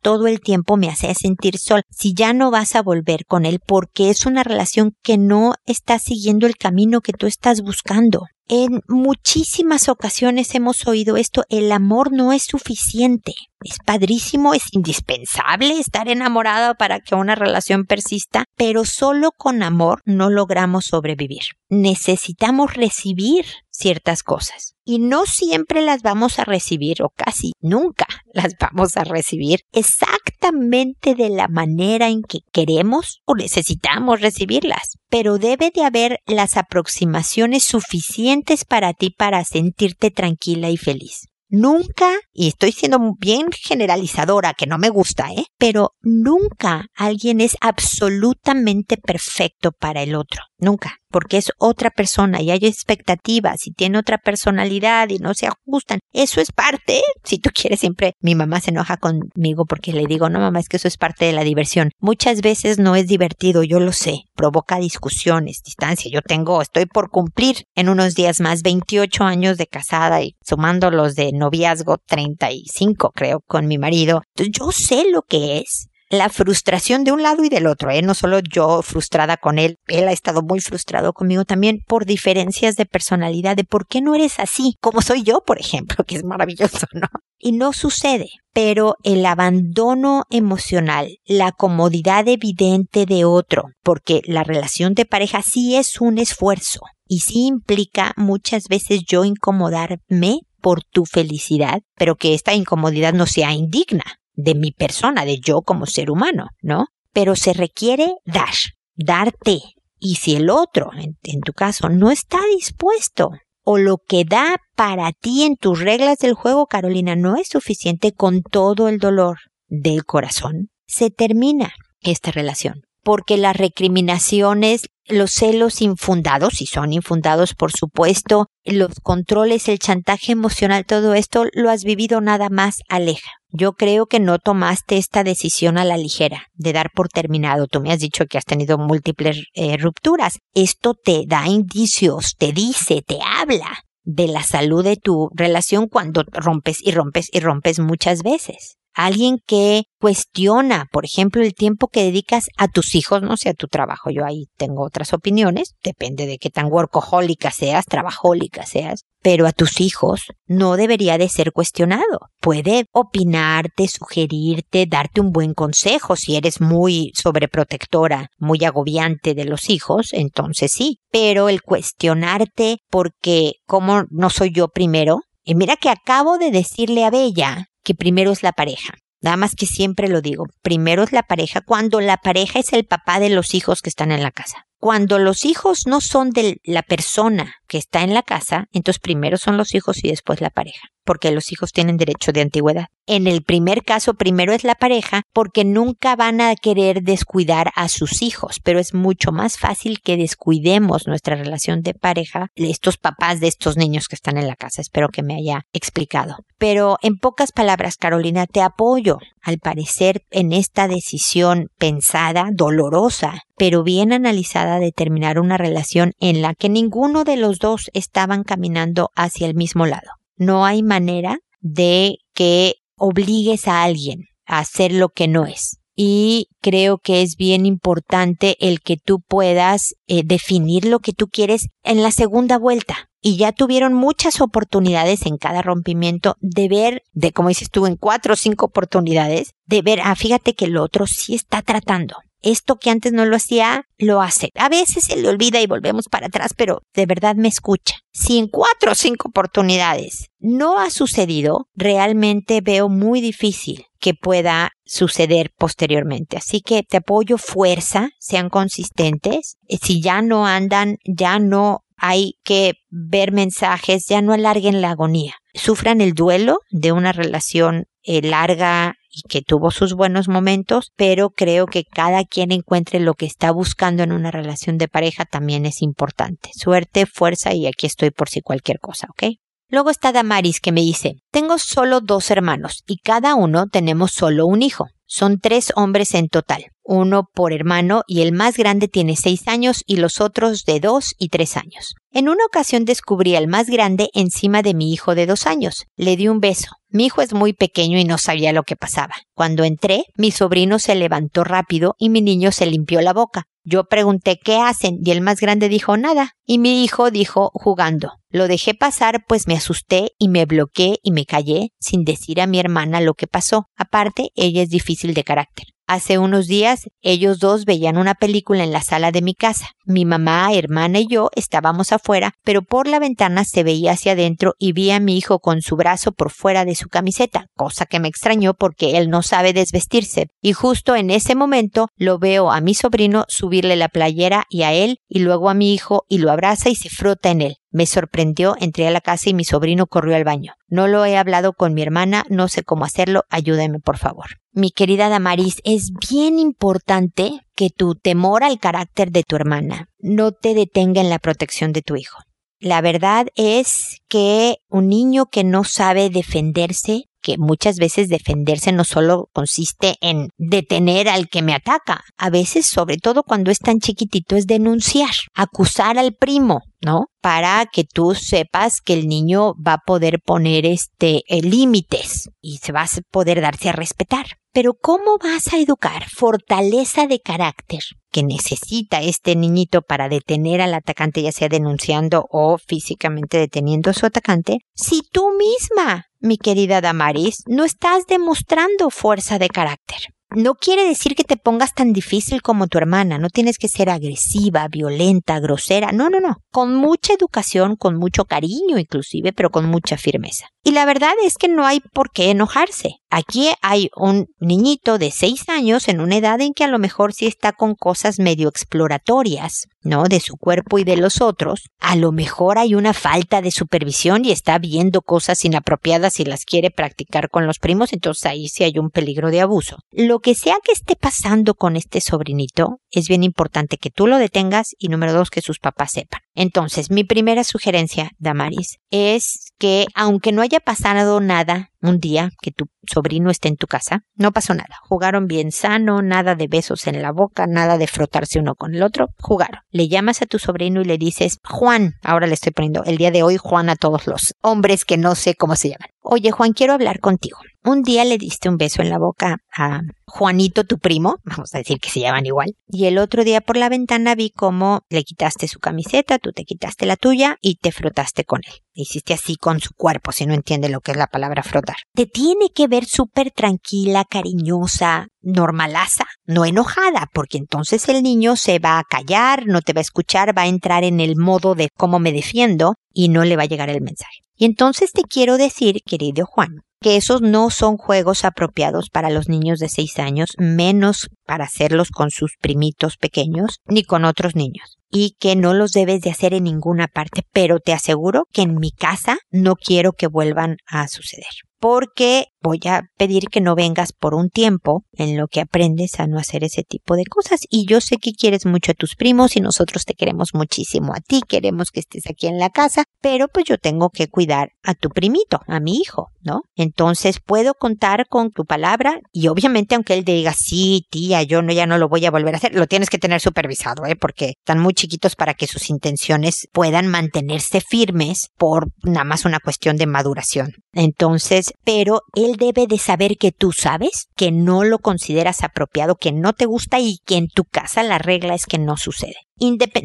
todo 0.02 0.28
el 0.28 0.40
tiempo 0.40 0.78
me 0.78 0.90
hacía 0.90 1.14
sentir 1.14 1.58
sol. 1.58 1.84
Si 1.90 2.14
ya 2.14 2.34
no 2.34 2.52
vas 2.52 2.76
a 2.76 2.82
volver 2.82 3.26
con 3.26 3.46
él 3.46 3.60
porque 3.66 4.10
es 4.10 4.26
una 4.26 4.44
relación 4.44 4.96
que 5.02 5.18
no 5.18 5.54
está 5.66 6.00
siguiendo 6.00 6.48
el 6.48 6.58
camino 6.58 7.02
que 7.02 7.14
tú 7.14 7.28
estás 7.28 7.62
buscando. 7.62 8.28
En 8.54 8.82
muchísimas 8.90 9.88
ocasiones 9.88 10.54
hemos 10.56 10.86
oído 10.86 11.16
esto, 11.16 11.46
el 11.48 11.72
amor 11.72 12.12
no 12.12 12.34
es 12.34 12.44
suficiente. 12.44 13.34
Es 13.64 13.78
padrísimo, 13.86 14.54
es 14.54 14.74
indispensable 14.74 15.80
estar 15.80 16.10
enamorado 16.10 16.76
para 16.76 17.00
que 17.00 17.16
una 17.16 17.36
relación 17.36 17.86
persista, 17.86 18.44
pero 18.58 18.84
solo 18.84 19.32
con 19.32 19.64
amor 19.64 20.02
no 20.04 20.30
logramos 20.30 20.84
sobrevivir. 20.84 21.44
Necesitamos 21.70 22.74
recibir 22.74 23.46
ciertas 23.70 24.22
cosas 24.22 24.76
y 24.84 25.00
no 25.00 25.26
siempre 25.26 25.82
las 25.82 26.02
vamos 26.02 26.38
a 26.38 26.44
recibir 26.44 27.04
o 27.04 27.10
casi 27.10 27.54
nunca 27.62 28.08
las 28.34 28.54
vamos 28.60 28.98
a 28.98 29.04
recibir 29.04 29.62
exactamente 29.72 31.16
de 31.16 31.30
la 31.30 31.48
manera 31.48 32.10
en 32.10 32.24
que 32.24 32.40
queremos 32.52 33.22
o 33.26 33.36
necesitamos 33.36 34.22
recibirlas, 34.22 34.98
pero 35.10 35.38
debe 35.38 35.72
de 35.74 35.84
haber 35.84 36.20
las 36.26 36.58
aproximaciones 36.58 37.64
suficientes 37.64 38.66
para 38.66 38.94
ti 38.94 39.10
para 39.10 39.44
sentirte 39.44 40.12
tranquila 40.12 40.70
y 40.70 40.78
feliz. 40.78 41.28
Nunca, 41.54 42.14
y 42.32 42.48
estoy 42.48 42.72
siendo 42.72 42.98
bien 43.20 43.48
generalizadora, 43.52 44.54
que 44.54 44.68
no 44.68 44.78
me 44.78 44.88
gusta, 44.88 45.34
¿eh? 45.34 45.48
Pero 45.58 45.96
nunca 46.02 46.86
alguien 46.96 47.42
es 47.42 47.58
absolutamente 47.60 48.96
perfecto 48.96 49.74
para 49.74 50.02
el 50.02 50.16
otro. 50.16 50.44
Nunca 50.62 51.02
porque 51.12 51.38
es 51.38 51.52
otra 51.60 51.92
persona 51.92 52.42
y 52.42 52.50
hay 52.50 52.62
expectativas 52.64 53.68
y 53.68 53.72
tiene 53.72 54.00
otra 54.00 54.18
personalidad 54.18 55.10
y 55.10 55.20
no 55.20 55.34
se 55.34 55.48
ajustan. 55.48 56.00
Eso 56.14 56.42
es 56.42 56.52
parte, 56.52 57.02
si 57.24 57.38
tú 57.38 57.50
quieres 57.54 57.82
siempre, 57.82 58.14
mi 58.22 58.34
mamá 58.34 58.60
se 58.62 58.72
enoja 58.72 58.98
conmigo 58.98 59.66
porque 59.66 59.94
le 59.94 60.06
digo, 60.08 60.30
no 60.30 60.40
mamá, 60.40 60.60
es 60.60 60.70
que 60.70 60.78
eso 60.78 60.88
es 60.88 60.98
parte 60.98 61.26
de 61.26 61.34
la 61.34 61.44
diversión. 61.44 61.92
Muchas 62.00 62.42
veces 62.42 62.80
no 62.80 62.96
es 62.96 63.08
divertido, 63.08 63.64
yo 63.64 63.80
lo 63.80 63.92
sé, 63.92 64.22
provoca 64.36 64.78
discusiones, 64.78 65.62
distancia. 65.64 66.10
Yo 66.12 66.22
tengo, 66.22 66.62
estoy 66.62 66.86
por 66.86 67.10
cumplir 67.10 67.64
en 67.76 67.90
unos 67.90 68.16
días 68.16 68.40
más 68.40 68.62
28 68.64 69.24
años 69.24 69.58
de 69.58 69.68
casada 69.68 70.22
y 70.22 70.36
sumando 70.42 70.90
los 70.90 71.16
de 71.16 71.32
noviazgo 71.34 71.98
35 72.08 73.12
creo 73.14 73.42
con 73.46 73.68
mi 73.68 73.78
marido. 73.78 74.24
yo 74.36 74.72
sé 74.72 75.06
lo 75.12 75.22
que 75.22 75.60
es 75.60 75.91
la 76.12 76.30
frustración 76.30 77.06
de 77.06 77.14
un 77.14 77.24
lado 77.24 77.44
y 77.44 77.50
del 77.50 77.68
otro, 77.68 77.90
¿eh? 77.90 78.02
No 78.02 78.14
solo 78.14 78.40
yo 78.40 78.82
frustrada 78.82 79.38
con 79.38 79.58
él, 79.58 79.80
él 79.88 80.08
ha 80.10 80.12
estado 80.12 80.42
muy 80.42 80.60
frustrado 80.60 81.14
conmigo 81.14 81.46
también 81.46 81.80
por 81.88 82.06
diferencias 82.06 82.76
de 82.76 82.86
personalidad, 82.86 83.56
de 83.56 83.64
por 83.64 83.88
qué 83.88 84.02
no 84.02 84.14
eres 84.14 84.38
así, 84.40 84.76
como 84.82 85.02
soy 85.02 85.24
yo, 85.24 85.42
por 85.42 85.60
ejemplo, 85.60 86.04
que 86.06 86.16
es 86.16 86.26
maravilloso, 86.26 86.86
¿no? 86.94 87.08
Y 87.40 87.54
no 87.54 87.72
sucede, 87.72 88.30
pero 88.54 88.98
el 89.04 89.26
abandono 89.26 90.26
emocional, 90.30 91.18
la 91.26 91.54
comodidad 91.54 92.28
evidente 92.28 93.06
de 93.06 93.24
otro, 93.24 93.70
porque 93.82 94.22
la 94.26 94.44
relación 94.44 94.94
de 94.94 95.06
pareja 95.06 95.42
sí 95.42 95.78
es 95.78 96.02
un 96.02 96.18
esfuerzo 96.18 96.82
y 97.08 97.22
sí 97.22 97.48
implica 97.48 98.14
muchas 98.18 98.68
veces 98.68 99.04
yo 99.08 99.24
incomodarme 99.24 100.42
por 100.62 100.84
tu 100.84 101.06
felicidad, 101.06 101.82
pero 101.96 102.16
que 102.16 102.34
esta 102.34 102.54
incomodidad 102.54 103.14
no 103.14 103.26
sea 103.26 103.54
indigna, 103.54 104.21
de 104.34 104.56
mi 104.56 104.72
persona, 104.72 105.26
de 105.26 105.40
yo 105.40 105.62
como 105.62 105.86
ser 105.86 106.10
humano, 106.10 106.48
¿no? 106.62 106.88
Pero 107.14 107.36
se 107.36 107.54
requiere 107.54 108.14
dar, 108.26 108.54
darte. 108.96 109.60
Y 110.00 110.16
si 110.16 110.36
el 110.36 110.50
otro, 110.50 110.90
en, 110.96 111.42
tu 111.42 111.54
caso, 111.54 111.90
no 111.90 112.12
está 112.12 112.40
dispuesto 112.56 113.32
o 113.64 113.78
lo 113.78 113.98
que 113.98 114.26
da 114.26 114.58
para 114.76 115.12
ti 115.12 115.44
en 115.44 115.56
tus 115.56 115.80
reglas 115.80 116.18
del 116.18 116.34
juego, 116.34 116.66
Carolina, 116.66 117.16
no 117.16 117.36
es 117.36 117.50
suficiente 117.50 118.12
con 118.12 118.42
todo 118.42 118.90
el 118.90 118.98
dolor 118.98 119.38
del 119.68 120.04
corazón, 120.04 120.70
se 120.88 121.12
termina 121.12 121.72
esta 122.02 122.32
relación. 122.32 122.82
Porque 123.04 123.38
las 123.38 123.56
recriminaciones, 123.56 124.88
los 125.08 125.32
celos 125.32 125.82
infundados, 125.82 126.54
si 126.56 126.66
son 126.66 126.94
infundados 126.94 127.54
por 127.56 127.72
supuesto, 127.72 128.48
los 128.64 129.00
controles, 129.02 129.68
el 129.68 129.80
chantaje 129.80 130.32
emocional, 130.32 130.86
todo 130.86 131.14
esto 131.14 131.46
lo 131.54 131.70
has 131.70 131.84
vivido 131.84 132.22
nada 132.22 132.50
más 132.50 132.82
aleja. 132.90 133.32
Yo 133.50 133.74
creo 133.74 134.06
que 134.06 134.20
no 134.20 134.40
tomaste 134.40 134.98
esta 134.98 135.24
decisión 135.24 135.78
a 135.78 135.84
la 135.84 135.98
ligera 135.98 136.46
de 136.54 136.74
dar 136.74 136.90
por 136.96 137.10
terminado. 137.10 137.68
Tú 137.68 137.82
me 137.82 137.92
has 137.92 138.00
dicho 138.00 138.26
que 138.26 138.38
has 138.38 138.46
tenido 138.46 138.78
múltiples 138.78 139.44
eh, 139.54 139.78
rupturas. 139.78 140.40
Esto 140.54 140.94
te 140.94 141.26
da 141.28 141.48
indicios, 141.48 142.36
te 142.38 142.54
dice, 142.54 143.02
te 143.06 143.20
habla 143.22 143.84
de 144.04 144.28
la 144.28 144.44
salud 144.44 144.84
de 144.84 144.96
tu 144.96 145.30
relación 145.34 145.88
cuando 145.88 146.24
rompes 146.32 146.78
y 146.82 146.92
rompes 146.92 147.28
y 147.32 147.40
rompes 147.40 147.80
muchas 147.80 148.24
veces. 148.24 148.78
Alguien 148.94 149.38
que 149.46 149.84
cuestiona, 150.00 150.88
por 150.92 151.06
ejemplo, 151.06 151.44
el 151.44 151.54
tiempo 151.54 151.88
que 151.88 152.04
dedicas 152.04 152.48
a 152.58 152.68
tus 152.68 152.96
hijos, 152.96 153.22
no 153.22 153.38
sé, 153.38 153.50
a 153.50 153.54
tu 153.54 153.68
trabajo. 153.68 154.10
Yo 154.10 154.26
ahí 154.26 154.48
tengo 154.58 154.84
otras 154.84 155.14
opiniones, 155.14 155.76
depende 155.84 156.26
de 156.26 156.38
qué 156.38 156.50
tan 156.50 156.72
workahólica 156.72 157.52
seas, 157.52 157.86
trabajólica 157.86 158.66
seas, 158.66 159.04
pero 159.22 159.46
a 159.46 159.52
tus 159.52 159.80
hijos 159.80 160.24
no 160.48 160.76
debería 160.76 161.18
de 161.18 161.30
ser 161.30 161.52
cuestionado. 161.52 162.30
Puede 162.40 162.86
opinarte, 162.92 163.88
sugerirte, 163.88 164.88
darte 164.88 165.22
un 165.22 165.32
buen 165.32 165.54
consejo 165.54 166.16
si 166.16 166.36
eres 166.36 166.60
muy 166.60 167.12
sobreprotectora, 167.16 168.30
muy 168.38 168.66
agobiante 168.66 169.36
de 169.36 169.46
los 169.46 169.70
hijos, 169.70 170.10
entonces 170.14 170.72
sí, 170.72 170.98
pero 171.12 171.50
el 171.50 171.62
cuestionarte 171.62 172.78
porque 172.90 173.54
cómo 173.68 174.04
no 174.10 174.30
soy 174.30 174.52
yo 174.52 174.68
primero, 174.68 175.22
y 175.44 175.56
mira 175.56 175.76
que 175.76 175.90
acabo 175.90 176.38
de 176.38 176.52
decirle 176.52 177.04
a 177.04 177.10
Bella 177.10 177.68
que 177.84 177.96
primero 177.96 178.32
es 178.32 178.44
la 178.44 178.52
pareja. 178.52 178.94
Nada 179.22 179.38
más 179.38 179.54
que 179.56 179.68
siempre 179.68 180.08
lo 180.08 180.22
digo, 180.22 180.48
primero 180.64 181.04
es 181.04 181.12
la 181.12 181.22
pareja 181.22 181.62
cuando 181.62 182.02
la 182.02 182.18
pareja 182.18 182.60
es 182.60 182.74
el 182.74 182.86
papá 182.86 183.20
de 183.20 183.30
los 183.30 183.54
hijos 183.54 183.82
que 183.82 183.90
están 183.90 184.12
en 184.12 184.24
la 184.24 184.32
casa. 184.32 184.66
Cuando 184.80 185.20
los 185.20 185.46
hijos 185.46 185.86
no 185.86 186.02
son 186.02 186.32
de 186.32 186.58
la 186.64 186.82
persona 186.82 187.54
que 187.68 187.78
está 187.78 188.02
en 188.02 188.16
la 188.16 188.24
casa, 188.24 188.66
entonces 188.72 189.00
primero 189.00 189.38
son 189.38 189.58
los 189.58 189.76
hijos 189.76 190.04
y 190.04 190.10
después 190.10 190.42
la 190.42 190.50
pareja, 190.50 190.88
porque 191.04 191.32
los 191.32 191.52
hijos 191.52 191.72
tienen 191.72 191.98
derecho 191.98 192.32
de 192.32 192.42
antigüedad. 192.42 192.88
En 193.08 193.28
el 193.28 193.44
primer 193.44 193.84
caso, 193.84 194.14
primero 194.14 194.54
es 194.54 194.64
la 194.64 194.76
pareja, 194.76 195.24
porque 195.34 195.66
nunca 195.66 196.16
van 196.16 196.40
a 196.40 196.56
querer 196.56 197.02
descuidar 197.02 197.72
a 197.76 197.90
sus 197.90 198.22
hijos, 198.22 198.60
pero 198.64 198.80
es 198.80 198.94
mucho 198.94 199.32
más 199.32 199.58
fácil 199.58 200.00
que 200.02 200.18
descuidemos 200.18 201.08
nuestra 201.08 201.36
relación 201.36 201.82
de 201.82 201.94
pareja 201.94 202.48
estos 202.72 202.98
papás 202.98 203.40
de 203.40 203.48
estos 203.48 203.78
niños 203.78 204.08
que 204.08 204.16
están 204.16 204.38
en 204.38 204.48
la 204.48 204.56
casa. 204.56 204.82
Espero 204.82 205.10
que 205.10 205.24
me 205.24 205.36
haya 205.36 205.66
explicado. 205.74 206.38
Pero 206.58 206.98
en 207.02 207.18
pocas 207.18 207.52
palabras, 207.52 207.98
Carolina, 207.98 208.48
te 208.48 208.62
apoyo, 208.62 209.18
al 209.42 209.60
parecer, 209.60 210.24
en 210.32 210.54
esta 210.54 210.88
decisión 210.88 211.70
pensada, 211.78 212.50
dolorosa, 212.52 213.44
pero 213.58 213.84
bien 213.84 214.14
analizada 214.14 214.80
de 214.80 214.92
terminar 214.92 215.40
una 215.40 215.58
relación 215.58 216.14
en 216.20 216.42
la 216.42 216.54
que 216.54 216.70
ninguno 216.70 217.24
de 217.24 217.38
los 217.38 217.60
dos 217.60 217.90
estaban 217.94 218.44
caminando 218.44 219.12
hacia 219.16 219.48
el 219.48 219.56
mismo 219.56 219.86
lado. 219.86 220.21
No 220.42 220.66
hay 220.66 220.82
manera 220.82 221.38
de 221.60 222.18
que 222.34 222.74
obligues 222.98 223.68
a 223.68 223.84
alguien 223.84 224.26
a 224.48 224.58
hacer 224.58 224.92
lo 224.92 225.10
que 225.10 225.28
no 225.28 225.46
es. 225.46 225.78
Y 225.96 226.48
creo 226.62 226.98
que 226.98 227.22
es 227.22 227.36
bien 227.36 227.68
importante 227.68 228.58
el 228.60 228.82
que 228.82 228.98
tú 228.98 229.20
puedas 229.20 229.94
eh, 230.08 230.24
definir 230.26 230.86
lo 230.86 230.98
que 230.98 231.14
tú 231.14 231.28
quieres 231.28 231.68
en 231.84 232.02
la 232.02 232.10
segunda 232.10 232.58
vuelta 232.58 233.12
y 233.22 233.38
ya 233.38 233.52
tuvieron 233.52 233.94
muchas 233.94 234.42
oportunidades 234.42 235.28
en 235.28 235.38
cada 235.38 235.62
rompimiento 235.62 236.38
de 236.40 236.68
ver, 236.68 237.04
de 237.14 237.32
como 237.34 237.50
dices 237.50 237.70
tú, 237.70 237.86
en 237.86 237.96
cuatro 237.96 238.34
o 238.34 238.36
cinco 238.36 238.66
oportunidades, 238.66 239.52
de 239.68 239.84
ver, 239.84 240.00
ah, 240.04 240.16
fíjate 240.16 240.56
que 240.56 240.66
el 240.66 240.78
otro 240.78 241.06
sí 241.06 241.36
está 241.36 241.62
tratando. 241.62 242.16
Esto 242.42 242.78
que 242.78 242.90
antes 242.90 243.14
no 243.14 243.26
lo 243.26 243.36
hacía, 243.36 243.86
lo 243.98 244.22
hace. 244.22 244.50
A 244.56 244.70
veces 244.70 245.06
se 245.06 245.16
le 245.16 245.30
olvida 245.30 245.62
y 245.62 245.68
volvemos 245.68 246.08
para 246.10 246.28
atrás, 246.28 246.54
pero 246.56 246.82
de 246.94 247.06
verdad 247.06 247.36
me 247.36 247.48
escucha. 247.48 247.98
Si 248.12 248.38
en 248.38 248.48
cuatro 248.48 248.92
o 248.92 248.96
cinco 248.96 249.30
oportunidades 249.30 250.30
no 250.40 250.80
ha 250.80 250.90
sucedido, 250.90 251.68
realmente 251.76 252.62
veo 252.62 252.90
muy 252.90 253.22
difícil 253.22 253.86
que 254.00 254.14
pueda 254.14 254.72
suceder 254.84 255.52
posteriormente. 255.58 256.38
Así 256.38 256.62
que 256.62 256.84
te 256.84 256.98
apoyo 256.98 257.38
fuerza, 257.38 258.10
sean 258.20 258.50
consistentes. 258.50 259.58
Si 259.82 260.02
ya 260.02 260.22
no 260.22 260.46
andan, 260.48 260.98
ya 261.06 261.40
no 261.40 261.86
hay 261.96 262.40
que 262.44 262.74
ver 262.90 263.32
mensajes, 263.32 264.08
ya 264.08 264.22
no 264.22 264.34
alarguen 264.34 264.82
la 264.82 264.90
agonía. 264.90 265.36
Sufran 265.54 266.02
el 266.02 266.14
duelo 266.14 266.60
de 266.72 266.92
una 266.92 267.12
relación 267.12 267.86
eh, 268.04 268.24
larga 268.24 268.96
y 269.12 269.22
que 269.28 269.42
tuvo 269.42 269.72
sus 269.72 269.94
buenos 269.94 270.28
momentos, 270.28 270.92
pero 270.96 271.30
creo 271.30 271.66
que 271.66 271.84
cada 271.84 272.24
quien 272.24 272.52
encuentre 272.52 273.00
lo 273.00 273.14
que 273.14 273.26
está 273.26 273.52
buscando 273.52 274.04
en 274.04 274.12
una 274.12 274.32
relación 274.32 274.78
de 274.78 274.88
pareja 274.88 275.26
también 275.26 275.66
es 275.66 275.82
importante. 275.82 276.50
Suerte, 276.56 277.06
fuerza 277.06 277.54
y 277.54 277.68
aquí 277.68 277.86
estoy 277.86 278.12
por 278.12 278.30
si 278.30 278.42
cualquier 278.42 278.80
cosa, 278.80 279.08
¿ok? 279.10 279.36
Luego 279.72 279.90
está 279.90 280.12
Damaris 280.12 280.60
que 280.60 280.74
me 280.74 280.82
dice, 280.82 281.16
tengo 281.32 281.58
solo 281.58 282.02
dos 282.02 282.30
hermanos 282.30 282.84
y 282.88 282.98
cada 282.98 283.36
uno 283.36 283.68
tenemos 283.68 284.12
solo 284.12 284.46
un 284.46 284.62
hijo. 284.62 284.88
Son 285.06 285.40
tres 285.40 285.72
hombres 285.76 286.14
en 286.14 286.28
total, 286.28 286.66
uno 286.84 287.24
por 287.34 287.54
hermano 287.54 288.04
y 288.08 288.22
el 288.22 288.34
más 288.34 288.58
grande 288.58 288.90
tiene 288.90 289.16
seis 289.16 289.48
años 289.48 289.84
y 289.86 289.98
los 289.98 290.20
otros 290.20 290.66
de 290.66 290.80
dos 290.82 291.16
y 291.18 291.30
tres 291.30 291.56
años. 291.56 291.96
En 292.12 292.28
una 292.28 292.46
ocasión 292.46 292.84
descubrí 292.84 293.36
al 293.36 293.48
más 293.48 293.68
grande 293.68 294.10
encima 294.14 294.62
de 294.62 294.74
mi 294.74 294.92
hijo 294.92 295.16
de 295.16 295.26
dos 295.26 295.48
años. 295.48 295.86
Le 295.96 296.18
di 296.18 296.28
un 296.28 296.42
beso. 296.42 296.72
Mi 296.92 297.06
hijo 297.06 297.22
es 297.22 297.34
muy 297.34 297.54
pequeño 297.54 297.98
y 297.98 298.04
no 298.04 298.18
sabía 298.18 298.52
lo 298.52 298.64
que 298.64 298.76
pasaba. 298.76 299.14
Cuando 299.34 299.64
entré, 299.64 300.04
mi 300.18 300.32
sobrino 300.32 300.78
se 300.78 300.94
levantó 300.96 301.46
rápido 301.46 301.96
y 301.98 302.10
mi 302.10 302.22
niño 302.22 302.52
se 302.52 302.66
limpió 302.66 303.02
la 303.02 303.14
boca. 303.14 303.46
Yo 303.64 303.86
pregunté 303.86 304.40
qué 304.44 304.58
hacen 304.58 304.98
y 305.04 305.12
el 305.12 305.22
más 305.22 305.40
grande 305.40 305.70
dijo 305.70 305.96
nada. 305.96 306.32
Y 306.46 306.58
mi 306.58 306.84
hijo 306.84 307.10
dijo 307.10 307.50
jugando. 307.54 308.14
Lo 308.30 308.48
dejé 308.48 308.74
pasar 308.74 309.24
pues 309.26 309.48
me 309.48 309.56
asusté 309.56 310.12
y 310.18 310.28
me 310.28 310.46
bloqueé 310.46 310.98
y 311.02 311.12
me 311.12 311.26
callé 311.26 311.70
sin 311.80 312.04
decir 312.04 312.42
a 312.42 312.48
mi 312.48 312.60
hermana 312.60 313.00
lo 313.00 313.14
que 313.14 313.28
pasó. 313.28 313.68
Aparte, 313.78 314.30
ella 314.36 314.62
es 314.62 314.70
difícil 314.70 315.14
de 315.14 315.24
carácter. 315.24 315.68
Hace 315.94 316.20
unos 316.20 316.48
días 316.48 316.90
ellos 317.02 317.40
dos 317.40 317.66
veían 317.66 317.98
una 317.98 318.16
película 318.16 318.64
en 318.64 318.72
la 318.72 318.82
sala 318.82 319.12
de 319.12 319.22
mi 319.22 319.36
casa. 319.36 319.72
Mi 319.84 320.06
mamá, 320.06 320.54
hermana 320.54 321.02
y 321.02 321.08
yo 321.08 321.30
estábamos 321.36 321.92
afuera, 321.92 322.32
pero 322.46 322.62
por 322.62 322.88
la 322.88 322.98
ventana 322.98 323.44
se 323.44 323.64
veía 323.64 323.92
hacia 323.92 324.14
adentro 324.14 324.54
y 324.58 324.72
vi 324.72 324.92
a 324.92 325.02
mi 325.02 325.18
hijo 325.18 325.40
con 325.40 325.62
su 325.62 325.76
brazo 325.76 326.14
por 326.14 326.32
fuera 326.32 326.64
de 326.64 326.76
su 326.76 326.88
camiseta, 326.88 327.48
cosa 327.58 327.86
que 327.86 328.00
me 328.00 328.08
extrañó 328.08 328.54
porque 328.54 328.98
él 329.00 329.10
no 329.10 329.22
sabe 329.22 329.52
desvestirse. 329.52 330.30
Y 330.42 330.54
justo 330.54 330.96
en 330.96 331.10
ese 331.10 331.36
momento 331.36 331.90
lo 331.98 332.20
veo 332.20 332.54
a 332.54 332.62
mi 332.62 332.74
sobrino 332.74 333.26
subirle 333.28 333.76
la 333.76 333.90
playera 333.90 334.46
y 334.50 334.64
a 334.64 334.72
él 334.72 335.00
y 335.10 335.20
luego 335.20 335.50
a 335.50 335.54
mi 335.54 335.74
hijo 335.74 336.06
y 336.08 336.20
lo 336.20 336.32
abraza 336.32 336.70
y 336.70 336.76
se 336.76 336.88
frota 336.88 337.32
en 337.32 337.42
él. 337.42 337.61
Me 337.72 337.86
sorprendió, 337.86 338.56
entré 338.60 338.88
a 338.88 338.92
la 338.92 339.02
casa 339.02 339.30
y 339.30 339.34
mi 339.34 339.46
sobrino 339.46 339.88
corrió 339.88 340.16
al 340.16 340.26
baño. 340.26 340.54
No 340.68 340.88
lo 340.88 341.06
he 341.06 341.18
hablado 341.18 341.54
con 341.54 341.74
mi 341.74 341.82
hermana, 341.82 342.26
no 342.30 342.50
sé 342.50 342.64
cómo 342.64 342.86
hacerlo, 342.86 343.24
ayúdeme 343.30 343.80
por 343.80 343.98
favor. 343.98 344.42
Mi 344.52 344.72
querida 344.72 345.08
Damaris, 345.08 345.62
es 345.64 345.92
bien 346.10 346.38
importante 346.38 347.40
que 347.56 347.70
tu 347.70 347.96
temor 347.96 348.44
al 348.44 348.60
carácter 348.60 349.12
de 349.12 349.24
tu 349.24 349.38
hermana 349.38 349.88
no 350.00 350.34
te 350.34 350.54
detenga 350.54 351.00
en 351.00 351.10
la 351.10 351.20
protección 351.20 351.72
de 351.72 351.82
tu 351.82 351.96
hijo. 351.96 352.20
La 352.60 352.82
verdad 352.82 353.28
es 353.36 354.01
que 354.12 354.58
un 354.68 354.90
niño 354.90 355.28
que 355.28 355.46
no 355.46 355.64
sabe 355.64 356.10
defenderse 356.10 357.06
que 357.22 357.38
muchas 357.38 357.78
veces 357.78 358.10
defenderse 358.10 358.72
no 358.72 358.84
solo 358.84 359.30
consiste 359.32 359.96
en 360.02 360.30
detener 360.38 361.08
al 361.08 361.30
que 361.30 361.42
me 361.42 361.54
ataca, 361.54 362.04
a 362.18 362.30
veces, 362.30 362.66
sobre 362.66 362.98
todo 362.98 363.24
cuando 363.24 363.52
es 363.52 363.60
tan 363.60 363.80
chiquitito, 363.80 364.36
es 364.36 364.48
denunciar, 364.48 365.14
acusar 365.34 365.98
al 365.98 366.14
primo, 366.14 366.62
¿no? 366.82 367.06
Para 367.22 367.68
que 367.72 367.84
tú 367.84 368.16
sepas 368.16 368.82
que 368.82 368.94
el 368.94 369.08
niño 369.08 369.54
va 369.56 369.74
a 369.74 369.84
poder 369.86 370.20
poner 370.26 370.66
este 370.66 371.22
eh, 371.28 371.42
límites 371.42 372.30
y 372.42 372.58
se 372.58 372.72
va 372.72 372.82
a 372.82 372.90
poder 373.12 373.40
darse 373.40 373.70
a 373.70 373.74
respetar. 373.74 374.26
Pero 374.52 374.74
¿cómo 374.74 375.18
vas 375.18 375.54
a 375.54 375.58
educar 375.58 376.10
fortaleza 376.10 377.08
de 377.08 377.22
carácter 377.22 377.82
que 378.12 378.24
necesita 378.24 379.02
este 379.02 379.36
niñito 379.36 379.82
para 379.82 380.10
detener 380.10 380.60
al 380.60 380.74
atacante, 380.74 381.22
ya 381.22 381.32
sea 381.32 381.48
denunciando 381.48 382.28
o 382.30 382.58
físicamente 382.58 383.38
deteniendo 383.38 383.94
su 384.02 384.08
atacante, 384.08 384.58
si 384.74 385.04
tú 385.12 385.30
misma 385.38 386.08
mi 386.20 386.38
querida 386.38 386.82
Damaris, 386.82 387.44
no 387.46 387.64
estás 387.66 388.08
demostrando 388.08 388.90
fuerza 388.90 389.38
de 389.38 389.48
carácter. 389.48 390.00
No 390.34 390.56
quiere 390.56 390.86
decir 390.86 391.16
que 391.16 391.26
te 391.26 391.36
pongas 391.36 391.74
tan 391.74 391.92
difícil 391.92 392.42
como 392.42 392.68
tu 392.68 392.78
hermana, 392.78 393.18
no 393.18 393.30
tienes 393.30 393.58
que 393.58 393.68
ser 393.68 393.90
agresiva, 393.90 394.68
violenta, 394.70 395.40
grosera, 395.42 395.92
no, 395.92 396.10
no, 396.10 396.22
no, 396.22 396.38
con 396.52 396.74
mucha 396.74 397.14
educación, 397.14 397.76
con 397.76 397.98
mucho 397.98 398.24
cariño 398.24 398.78
inclusive, 398.78 399.34
pero 399.34 399.50
con 399.50 399.66
mucha 399.66 399.98
firmeza. 399.98 400.48
Y 400.64 400.72
la 400.72 400.86
verdad 400.86 401.14
es 401.26 401.38
que 401.38 401.48
no 401.48 401.66
hay 401.66 401.80
por 401.80 402.12
qué 402.12 402.30
enojarse. 402.30 402.98
Aquí 403.10 403.50
hay 403.62 403.90
un 403.96 404.28
niñito 404.40 404.98
de 404.98 405.12
seis 405.12 405.50
años 405.50 405.90
en 405.90 406.00
una 406.00 406.16
edad 406.16 406.40
en 406.40 406.54
que 406.54 406.64
a 406.64 406.70
lo 406.70 406.80
mejor 406.80 407.14
sí 407.14 407.26
está 407.26 407.52
con 407.52 407.76
cosas 407.76 408.20
medio 408.20 408.48
exploratorias, 408.48 409.68
¿no? 409.82 410.04
De 410.04 410.22
su 410.22 410.38
cuerpo 410.38 410.80
y 410.80 410.86
de 410.86 410.96
los 410.96 411.20
otros. 411.20 411.64
A 411.80 411.98
lo 411.98 412.14
mejor 412.14 412.58
hay 412.58 412.74
una 412.74 412.94
falta 412.94 413.42
de 413.42 413.52
supervisión 413.52 414.24
y 414.24 414.32
está 414.32 414.60
viendo 414.60 415.02
cosas 415.02 415.44
inapropiadas 415.44 416.22
y 416.22 416.26
las 416.26 416.46
quiere 416.46 416.72
practicar 416.72 417.30
con 417.30 417.48
los 417.48 417.60
primos, 417.60 417.92
entonces 417.92 418.28
ahí 418.28 418.48
sí 418.48 418.64
hay 418.64 418.78
un 418.78 418.92
peligro 418.92 419.30
de 419.30 419.42
abuso. 419.42 419.78
Lo 419.92 420.21
que 420.22 420.36
sea 420.36 420.58
que 420.64 420.72
esté 420.72 420.96
pasando 420.96 421.54
con 421.56 421.76
este 421.76 422.02
sobrinito, 422.02 422.80
es 422.92 423.08
bien 423.08 423.24
importante 423.24 423.78
que 423.78 423.90
tú 423.90 424.08
lo 424.08 424.18
detengas 424.18 424.76
y 424.78 424.88
número 424.88 425.14
dos, 425.14 425.30
que 425.30 425.42
sus 425.42 425.60
papás 425.60 425.92
sepan. 425.94 426.22
Entonces, 426.36 426.92
mi 426.92 427.04
primera 427.04 427.44
sugerencia, 427.44 428.12
Damaris, 428.20 428.78
es 428.90 429.52
que 429.58 429.88
aunque 429.96 430.32
no 430.32 430.42
haya 430.42 430.60
pasado 430.60 431.20
nada 431.20 431.71
un 431.82 432.00
día 432.00 432.32
que 432.42 432.52
tu 432.52 432.66
sobrino 432.84 433.30
esté 433.30 433.48
en 433.48 433.58
tu 433.58 433.68
casa, 433.68 434.04
no 434.16 434.32
pasó 434.32 434.54
nada. 434.54 434.78
Jugaron 434.88 435.28
bien 435.28 435.52
sano, 435.52 436.02
nada 436.02 436.36
de 436.36 436.48
besos 436.48 436.88
en 436.88 437.02
la 437.02 437.12
boca, 437.12 437.48
nada 437.48 437.78
de 437.78 437.88
frotarse 437.88 438.40
uno 438.40 438.56
con 438.56 438.76
el 438.76 438.84
otro. 438.84 439.10
Jugaron. 439.20 439.62
Le 439.72 439.88
llamas 439.88 440.22
a 440.22 440.26
tu 440.26 440.40
sobrino 440.40 440.82
y 440.82 440.86
le 440.86 440.98
dices, 440.98 441.40
Juan, 441.44 441.96
ahora 442.04 442.28
le 442.28 442.34
estoy 442.34 442.52
poniendo 442.52 442.84
el 442.84 442.98
día 442.98 443.12
de 443.12 443.24
hoy 443.24 443.38
Juan 443.38 443.70
a 443.70 443.76
todos 443.76 444.08
los 444.08 444.34
hombres 444.42 444.86
que 444.86 444.98
no 444.98 445.16
sé 445.16 445.36
cómo 445.36 445.56
se 445.56 445.70
llaman. 445.70 445.90
Oye, 446.04 446.32
Juan, 446.32 446.54
quiero 446.54 446.74
hablar 446.74 447.00
contigo. 447.00 447.38
Un 447.64 447.84
día 447.84 448.04
le 448.06 448.18
diste 448.18 448.50
un 448.50 448.58
beso 448.58 448.82
en 448.82 448.90
la 448.90 448.98
boca 448.98 449.38
a 449.56 449.82
Juanito, 450.08 450.64
tu 450.64 450.80
primo, 450.80 451.18
vamos 451.24 451.54
a 451.54 451.60
decir 451.60 451.80
que 451.80 451.92
se 451.92 452.00
llaman 452.00 452.26
igual, 452.26 452.56
y 452.68 452.86
el 452.86 452.98
otro 452.98 453.24
día 453.24 453.40
por 453.40 453.56
la 453.56 453.70
ventana 453.70 454.16
vi 454.16 454.32
cómo 454.32 454.82
le 454.90 455.04
quitaste 455.04 455.48
su 455.48 455.60
camiseta, 455.60 456.18
tú 456.18 456.32
te 456.32 456.44
quitaste 456.44 456.88
la 456.88 456.96
tuya 456.96 457.38
y 457.40 457.58
te 457.58 457.72
frotaste 457.72 458.26
con 458.26 458.42
él. 458.48 458.54
Hiciste 458.74 459.14
así 459.14 459.36
con 459.36 459.60
su 459.60 459.74
cuerpo, 459.76 460.12
si 460.12 460.26
no 460.26 460.34
entiende 460.34 460.70
lo 460.70 460.80
que 460.80 460.92
es 460.92 460.98
la 460.98 461.08
palabra 461.08 461.44
frotar. 461.44 461.76
Te 461.94 462.06
tiene 462.06 462.50
que 462.56 462.68
ver 462.68 462.86
súper 462.86 463.32
tranquila, 463.32 464.06
cariñosa, 464.10 465.08
normalaza, 465.22 466.06
no 466.26 466.46
enojada, 466.46 467.10
porque 467.14 467.38
entonces 467.38 467.88
el 467.90 468.02
niño 468.02 468.38
se 468.38 468.60
va 468.60 468.80
a 468.80 468.84
callar, 468.84 469.46
no 469.46 469.62
te 469.62 469.74
va 469.74 469.80
a 469.80 469.82
escuchar, 469.82 470.38
va 470.38 470.44
a 470.44 470.48
entrar 470.48 470.84
en 470.84 471.02
el 471.02 471.18
modo 471.18 471.54
de 471.54 471.70
cómo 471.78 472.00
me 472.00 472.14
defiendo 472.14 472.76
y 472.94 473.10
no 473.10 473.26
le 473.26 473.36
va 473.36 473.44
a 473.44 473.48
llegar 473.48 473.70
el 473.70 473.82
mensaje. 473.82 474.22
Y 474.36 474.46
entonces 474.46 474.92
te 474.92 475.04
quiero 475.04 475.38
decir, 475.38 475.82
querido 475.86 476.26
Juan, 476.26 476.62
que 476.82 476.98
esos 476.98 477.22
no 477.22 477.50
son 477.52 477.78
juegos 477.78 478.26
apropiados 478.26 478.90
para 478.90 479.12
los 479.12 479.30
niños 479.30 479.60
de 479.60 479.70
6 479.70 480.00
años, 480.00 480.34
menos 480.38 481.10
para 481.26 481.46
hacerlos 481.46 481.92
con 481.92 482.10
sus 482.10 482.34
primitos 482.42 482.98
pequeños 482.98 483.60
ni 483.66 483.84
con 483.84 484.04
otros 484.04 484.36
niños. 484.36 484.78
Y 484.90 485.16
que 485.20 485.36
no 485.36 485.54
los 485.54 485.72
debes 485.72 486.02
de 486.02 486.10
hacer 486.10 486.34
en 486.34 486.44
ninguna 486.46 486.88
parte, 486.88 487.22
pero 487.32 487.60
te 487.60 487.72
aseguro 487.72 488.26
que 488.34 488.42
en 488.42 488.56
mi 488.56 488.72
casa 488.72 489.20
no 489.30 489.56
quiero 489.56 489.94
que 489.94 490.08
vuelvan 490.08 490.58
a 490.66 490.88
suceder 490.88 491.30
porque 491.62 492.26
voy 492.42 492.60
a 492.66 492.82
pedir 492.98 493.28
que 493.30 493.40
no 493.40 493.54
vengas 493.54 493.94
por 493.94 494.16
un 494.16 494.30
tiempo 494.32 494.84
en 494.94 495.16
lo 495.16 495.28
que 495.28 495.42
aprendes 495.42 496.00
a 496.00 496.08
no 496.08 496.18
hacer 496.18 496.44
ese 496.44 496.64
tipo 496.64 496.96
de 496.96 497.06
cosas. 497.06 497.42
Y 497.50 497.68
yo 497.68 497.82
sé 497.82 497.98
que 497.98 498.14
quieres 498.14 498.48
mucho 498.48 498.72
a 498.72 498.76
tus 498.76 498.96
primos 498.96 499.36
y 499.36 499.42
nosotros 499.42 499.86
te 499.86 499.94
queremos 499.94 500.32
muchísimo 500.34 500.94
a 500.96 501.02
ti, 501.02 501.22
queremos 501.26 501.70
que 501.70 501.80
estés 501.80 502.10
aquí 502.10 502.26
en 502.26 502.40
la 502.40 502.50
casa, 502.50 502.86
pero 503.00 503.28
pues 503.28 503.46
yo 503.46 503.60
tengo 503.60 503.92
que 503.92 504.08
cuidar 504.08 504.50
a 504.64 504.74
tu 504.74 504.90
primito, 504.90 505.42
a 505.48 505.60
mi 505.60 505.78
hijo, 505.78 506.08
¿no? 506.22 506.42
Entonces 506.56 507.20
puedo 507.24 507.54
contar 507.54 508.08
con 508.10 508.32
tu 508.32 508.46
palabra 508.46 509.00
y 509.12 509.28
obviamente 509.28 509.76
aunque 509.76 509.94
él 509.94 510.04
diga, 510.04 510.34
sí, 510.34 510.88
tía, 510.90 511.22
yo 511.22 511.44
no, 511.44 511.54
ya 511.54 511.68
no 511.68 511.78
lo 511.78 511.90
voy 511.90 512.08
a 512.08 512.12
volver 512.12 512.34
a 512.34 512.38
hacer, 512.38 512.56
lo 512.56 512.66
tienes 512.66 512.90
que 512.90 512.98
tener 512.98 513.22
supervisado, 513.22 513.86
¿eh? 513.86 513.96
Porque 513.96 514.34
están 514.40 514.58
muy 514.58 514.74
chiquitos 514.74 515.16
para 515.16 515.36
que 515.36 515.46
sus 515.46 515.70
intenciones 515.70 516.48
puedan 516.52 516.88
mantenerse 516.88 517.62
firmes 517.62 518.30
por 518.36 518.72
nada 518.84 519.04
más 519.04 519.26
una 519.26 519.40
cuestión 519.40 519.78
de 519.78 519.86
maduración. 519.86 520.54
Entonces, 520.74 521.51
pero 521.64 522.02
él 522.16 522.36
debe 522.38 522.68
de 522.68 522.78
saber 522.78 523.18
que 523.18 523.32
tú 523.32 523.52
sabes 523.52 524.08
que 524.16 524.32
no 524.32 524.64
lo 524.64 524.80
consideras 524.80 525.44
apropiado, 525.44 525.96
que 525.96 526.12
no 526.12 526.34
te 526.34 526.46
gusta 526.46 526.80
y 526.80 527.00
que 527.06 527.18
en 527.18 527.28
tu 527.28 527.46
casa 527.46 527.84
la 527.84 527.98
regla 527.98 528.34
es 528.34 528.46
que 528.46 528.58
no 528.58 528.78
sucede. 528.78 529.16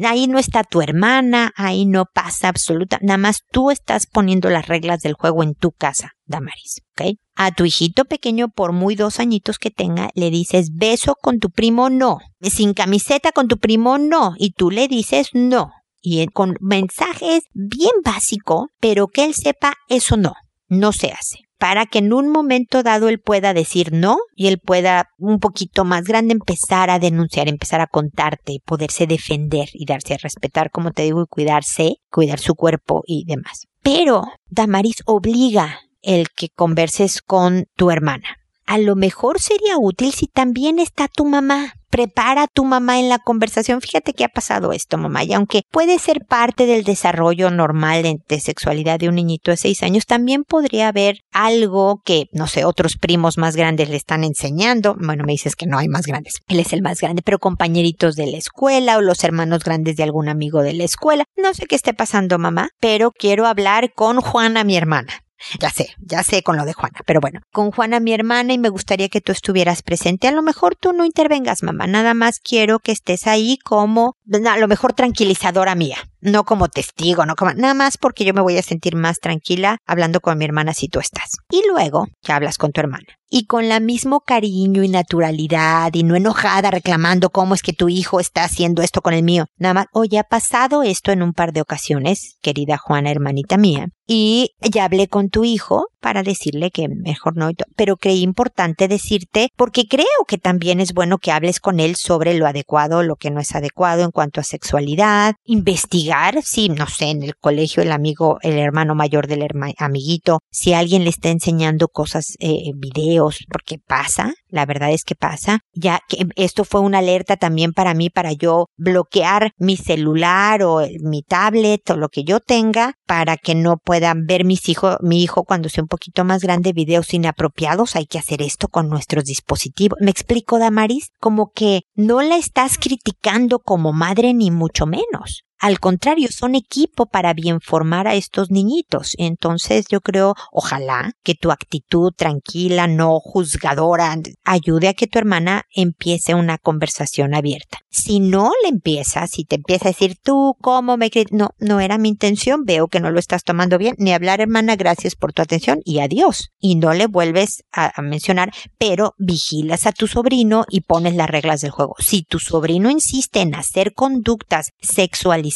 ahí 0.05 0.27
no 0.27 0.39
está 0.39 0.63
tu 0.63 0.81
hermana, 0.81 1.51
ahí 1.55 1.85
no 1.85 2.05
pasa 2.05 2.49
absoluta, 2.49 2.99
nada 3.01 3.17
más 3.17 3.43
tú 3.51 3.71
estás 3.71 4.05
poniendo 4.05 4.49
las 4.49 4.67
reglas 4.67 5.01
del 5.01 5.13
juego 5.13 5.43
en 5.43 5.55
tu 5.55 5.71
casa, 5.71 6.11
Damaris, 6.25 6.81
¿ok? 6.91 7.17
A 7.35 7.51
tu 7.51 7.65
hijito 7.65 8.05
pequeño, 8.05 8.49
por 8.49 8.71
muy 8.71 8.95
dos 8.95 9.19
añitos 9.19 9.59
que 9.59 9.71
tenga, 9.71 10.09
le 10.15 10.31
dices 10.31 10.71
beso 10.73 11.15
con 11.21 11.39
tu 11.39 11.49
primo, 11.49 11.89
no. 11.89 12.19
Sin 12.41 12.73
camiseta 12.73 13.31
con 13.31 13.47
tu 13.47 13.57
primo, 13.57 13.97
no. 13.99 14.33
Y 14.37 14.51
tú 14.51 14.71
le 14.71 14.87
dices 14.87 15.29
no. 15.33 15.71
Y 16.01 16.25
con 16.27 16.55
mensajes 16.61 17.43
bien 17.53 17.91
básico, 18.03 18.69
pero 18.79 19.07
que 19.07 19.25
él 19.25 19.35
sepa 19.35 19.75
eso 19.87 20.17
no, 20.17 20.33
no 20.67 20.93
se 20.93 21.11
hace 21.11 21.46
para 21.57 21.85
que 21.85 21.99
en 21.99 22.13
un 22.13 22.29
momento 22.29 22.83
dado 22.83 23.09
él 23.09 23.19
pueda 23.19 23.53
decir 23.53 23.91
no 23.93 24.17
y 24.35 24.47
él 24.47 24.59
pueda 24.59 25.09
un 25.17 25.39
poquito 25.39 25.85
más 25.85 26.03
grande 26.03 26.33
empezar 26.33 26.89
a 26.89 26.99
denunciar, 26.99 27.47
empezar 27.49 27.81
a 27.81 27.87
contarte 27.87 28.57
poderse 28.65 29.07
defender 29.07 29.69
y 29.73 29.85
darse 29.85 30.13
a 30.13 30.17
respetar, 30.17 30.71
como 30.71 30.91
te 30.91 31.03
digo, 31.03 31.21
y 31.21 31.27
cuidarse, 31.27 31.95
cuidar 32.09 32.39
su 32.39 32.55
cuerpo 32.55 33.03
y 33.05 33.25
demás. 33.25 33.67
Pero 33.81 34.23
Damaris 34.49 34.97
obliga 35.05 35.79
el 36.01 36.29
que 36.29 36.49
converses 36.49 37.21
con 37.21 37.65
tu 37.75 37.91
hermana. 37.91 38.37
A 38.67 38.77
lo 38.77 38.95
mejor 38.95 39.39
sería 39.39 39.77
útil 39.79 40.13
si 40.13 40.27
también 40.27 40.77
está 40.77 41.07
tu 41.07 41.25
mamá 41.25 41.73
prepara 41.89 42.43
a 42.43 42.47
tu 42.47 42.65
mamá 42.65 42.99
en 42.99 43.09
la 43.09 43.19
conversación. 43.19 43.81
Fíjate 43.81 44.13
que 44.13 44.23
ha 44.23 44.29
pasado 44.29 44.71
esto, 44.71 44.97
mamá. 44.97 45.23
Y 45.23 45.33
aunque 45.33 45.63
puede 45.71 45.99
ser 45.99 46.25
parte 46.27 46.65
del 46.65 46.83
desarrollo 46.83 47.49
normal 47.49 48.03
de, 48.27 48.39
sexualidad 48.39 48.99
de 48.99 49.09
un 49.09 49.15
niñito 49.15 49.51
de 49.51 49.57
seis 49.57 49.83
años, 49.83 50.05
también 50.05 50.43
podría 50.43 50.89
haber 50.89 51.19
algo 51.31 52.01
que, 52.05 52.25
no 52.31 52.47
sé, 52.47 52.65
otros 52.65 52.97
primos 52.97 53.37
más 53.37 53.55
grandes 53.55 53.89
le 53.89 53.95
están 53.95 54.23
enseñando. 54.23 54.95
Bueno, 54.99 55.23
me 55.25 55.31
dices 55.31 55.55
que 55.55 55.65
no 55.65 55.77
hay 55.77 55.87
más 55.87 56.05
grandes. 56.05 56.35
Él 56.47 56.59
es 56.59 56.73
el 56.73 56.81
más 56.81 57.01
grande, 57.01 57.21
pero 57.23 57.39
compañeritos 57.39 58.15
de 58.15 58.27
la 58.27 58.37
escuela 58.37 58.97
o 58.97 59.01
los 59.01 59.23
hermanos 59.23 59.63
grandes 59.63 59.95
de 59.95 60.03
algún 60.03 60.29
amigo 60.29 60.61
de 60.61 60.73
la 60.73 60.83
escuela. 60.83 61.25
No 61.35 61.53
sé 61.53 61.65
qué 61.65 61.75
esté 61.75 61.93
pasando, 61.93 62.37
mamá, 62.37 62.69
pero 62.79 63.11
quiero 63.11 63.47
hablar 63.47 63.93
con 63.93 64.21
Juana, 64.21 64.63
mi 64.63 64.75
hermana. 64.75 65.23
Ya 65.59 65.69
sé, 65.69 65.89
ya 65.99 66.23
sé 66.23 66.43
con 66.43 66.57
lo 66.57 66.65
de 66.65 66.73
Juana, 66.73 66.99
pero 67.05 67.19
bueno, 67.19 67.41
con 67.51 67.71
Juana 67.71 67.99
mi 67.99 68.13
hermana 68.13 68.53
y 68.53 68.57
me 68.57 68.69
gustaría 68.69 69.09
que 69.09 69.21
tú 69.21 69.31
estuvieras 69.31 69.83
presente. 69.83 70.27
A 70.27 70.31
lo 70.31 70.41
mejor 70.41 70.75
tú 70.75 70.93
no 70.93 71.05
intervengas, 71.05 71.63
mamá, 71.63 71.87
nada 71.87 72.13
más 72.13 72.39
quiero 72.39 72.79
que 72.79 72.91
estés 72.91 73.27
ahí 73.27 73.57
como, 73.63 74.15
a 74.45 74.57
lo 74.57 74.67
mejor 74.67 74.93
tranquilizadora 74.93 75.75
mía 75.75 75.97
no 76.19 76.43
como 76.43 76.67
testigo, 76.67 77.25
no 77.25 77.35
como 77.35 77.53
nada 77.53 77.73
más 77.73 77.97
porque 77.97 78.25
yo 78.25 78.33
me 78.33 78.41
voy 78.41 78.57
a 78.57 78.63
sentir 78.63 78.95
más 78.95 79.19
tranquila 79.19 79.77
hablando 79.85 80.19
con 80.19 80.37
mi 80.37 80.45
hermana 80.45 80.73
si 80.73 80.87
tú 80.87 80.99
estás. 80.99 81.37
Y 81.49 81.61
luego 81.67 82.07
ya 82.21 82.35
hablas 82.35 82.57
con 82.57 82.71
tu 82.71 82.81
hermana. 82.81 83.05
Y 83.29 83.45
con 83.45 83.67
la 83.67 83.79
mismo 83.79 84.21
cariño 84.21 84.83
y 84.83 84.89
naturalidad 84.89 85.93
y 85.93 86.03
no 86.03 86.15
enojada 86.15 86.71
reclamando 86.71 87.29
cómo 87.29 87.55
es 87.55 87.61
que 87.61 87.73
tu 87.73 87.89
hijo 87.89 88.19
está 88.19 88.43
haciendo 88.43 88.81
esto 88.81 89.01
con 89.01 89.13
el 89.13 89.23
mío. 89.23 89.45
Nada 89.57 89.73
más, 89.73 89.85
oye, 89.91 90.17
ha 90.17 90.23
pasado 90.23 90.83
esto 90.83 91.11
en 91.11 91.21
un 91.21 91.33
par 91.33 91.51
de 91.51 91.61
ocasiones, 91.61 92.37
querida 92.41 92.77
Juana, 92.77 93.11
hermanita 93.11 93.57
mía. 93.57 93.89
Y 94.07 94.51
ya 94.61 94.85
hablé 94.85 95.09
con 95.09 95.29
tu 95.29 95.43
hijo 95.43 95.87
para 95.99 96.23
decirle 96.23 96.71
que 96.71 96.87
mejor 96.87 97.35
no, 97.35 97.51
pero 97.75 97.97
creí 97.97 98.21
importante 98.21 98.87
decirte 98.87 99.49
porque 99.57 99.87
creo 99.87 100.05
que 100.25 100.37
también 100.37 100.79
es 100.79 100.93
bueno 100.93 101.17
que 101.17 101.31
hables 101.33 101.59
con 101.59 101.81
él 101.81 101.97
sobre 101.97 102.33
lo 102.35 102.47
adecuado, 102.47 103.03
lo 103.03 103.17
que 103.17 103.31
no 103.31 103.41
es 103.41 103.53
adecuado 103.53 104.03
en 104.03 104.11
cuanto 104.11 104.39
a 104.39 104.45
sexualidad, 104.45 105.35
investigar 105.43 106.41
si, 106.43 106.69
no 106.69 106.87
sé, 106.87 107.09
en 107.09 107.23
el 107.23 107.35
colegio 107.35 107.83
el 107.83 107.91
amigo, 107.91 108.37
el 108.41 108.57
hermano 108.57 108.95
mayor 108.95 109.27
del 109.27 109.45
amiguito, 109.77 110.39
si 110.49 110.73
alguien 110.73 111.03
le 111.03 111.09
está 111.09 111.29
enseñando 111.29 111.89
cosas, 111.89 112.35
eh, 112.39 112.71
videos, 112.75 113.45
porque 113.51 113.77
pasa, 113.77 114.33
la 114.49 114.65
verdad 114.65 114.91
es 114.91 115.03
que 115.03 115.15
pasa, 115.15 115.59
ya 115.73 115.99
que 116.07 116.27
esto 116.35 116.63
fue 116.63 116.81
una 116.81 116.99
alerta 116.99 117.37
también 117.37 117.73
para 117.73 117.93
mí, 117.93 118.09
para 118.09 118.33
yo 118.33 118.67
bloquear 118.77 119.51
mi 119.57 119.77
celular 119.77 120.63
o 120.63 120.81
mi 121.01 121.23
tablet 121.23 121.89
o 121.89 121.97
lo 121.97 122.09
que 122.09 122.23
yo 122.23 122.39
tenga 122.39 122.93
para 123.05 123.37
que 123.37 123.55
no 123.55 123.77
puedan 123.77 124.25
ver 124.25 124.43
mis 124.45 124.67
hijos, 124.69 124.97
mi 125.01 125.23
hijo 125.23 125.43
cuando 125.43 125.69
sea 125.69 125.83
un 125.83 125.87
poquito 125.87 126.23
más 126.23 126.41
grande 126.41 126.73
videos 126.73 127.13
inapropiados, 127.13 127.95
hay 127.95 128.05
que 128.05 128.19
hacer 128.19 128.41
esto 128.41 128.67
con 128.67 128.89
nuestros 128.89 129.25
dispositivos. 129.25 129.97
¿Me 130.01 130.11
explico, 130.11 130.59
Damaris? 130.59 131.11
Como 131.19 131.51
que 131.51 131.81
no 131.95 132.21
la 132.21 132.37
estás 132.37 132.77
criticando 132.77 133.59
como 133.59 133.93
madre 133.93 134.33
ni 134.33 134.51
mucho 134.51 134.85
menos. 134.85 135.43
Al 135.59 135.79
contrario, 135.79 136.29
son 136.31 136.55
equipo 136.55 137.07
para 137.07 137.33
bien 137.33 137.61
formar 137.61 138.07
a 138.07 138.15
estos 138.15 138.51
niñitos. 138.51 139.15
Entonces 139.17 139.85
yo 139.89 140.01
creo, 140.01 140.35
ojalá 140.51 141.13
que 141.23 141.33
tu 141.33 141.51
actitud 141.51 142.11
tranquila, 142.15 142.87
no 142.87 143.19
juzgadora, 143.19 144.15
ayude 144.43 144.87
a 144.87 144.93
que 144.93 145.07
tu 145.07 145.17
hermana 145.17 145.63
empiece 145.73 146.35
una 146.35 146.57
conversación 146.57 147.33
abierta. 147.33 147.79
Si 147.89 148.19
no 148.19 148.51
le 148.63 148.69
empiezas, 148.69 149.31
si 149.31 149.43
te 149.45 149.55
empieza 149.55 149.85
a 149.85 149.91
decir 149.91 150.17
tú, 150.21 150.55
¿cómo 150.61 150.97
me 150.97 151.09
crees? 151.09 151.31
No, 151.31 151.49
no 151.59 151.79
era 151.79 151.97
mi 151.97 152.09
intención, 152.09 152.63
veo 152.63 152.87
que 152.87 152.99
no 152.99 153.09
lo 153.09 153.19
estás 153.19 153.43
tomando 153.43 153.77
bien, 153.79 153.95
ni 153.97 154.13
hablar 154.13 154.41
hermana, 154.41 154.75
gracias 154.75 155.15
por 155.15 155.33
tu 155.33 155.41
atención 155.41 155.79
y 155.83 155.99
adiós. 155.99 156.49
Y 156.59 156.75
no 156.75 156.93
le 156.93 157.07
vuelves 157.07 157.63
a, 157.71 157.99
mencionar, 158.01 158.51
pero 158.77 159.15
vigilas 159.17 159.87
a 159.87 159.91
tu 159.91 160.07
sobrino 160.07 160.65
y 160.69 160.81
pones 160.81 161.15
las 161.15 161.29
reglas 161.29 161.61
del 161.61 161.71
juego. 161.71 161.95
Si 161.97 162.21
tu 162.21 162.39
sobrino 162.39 162.89
insiste 162.89 163.41
en 163.41 163.55
hacer 163.55 163.93
conductas 163.93 164.67
sexuales, 164.79 165.46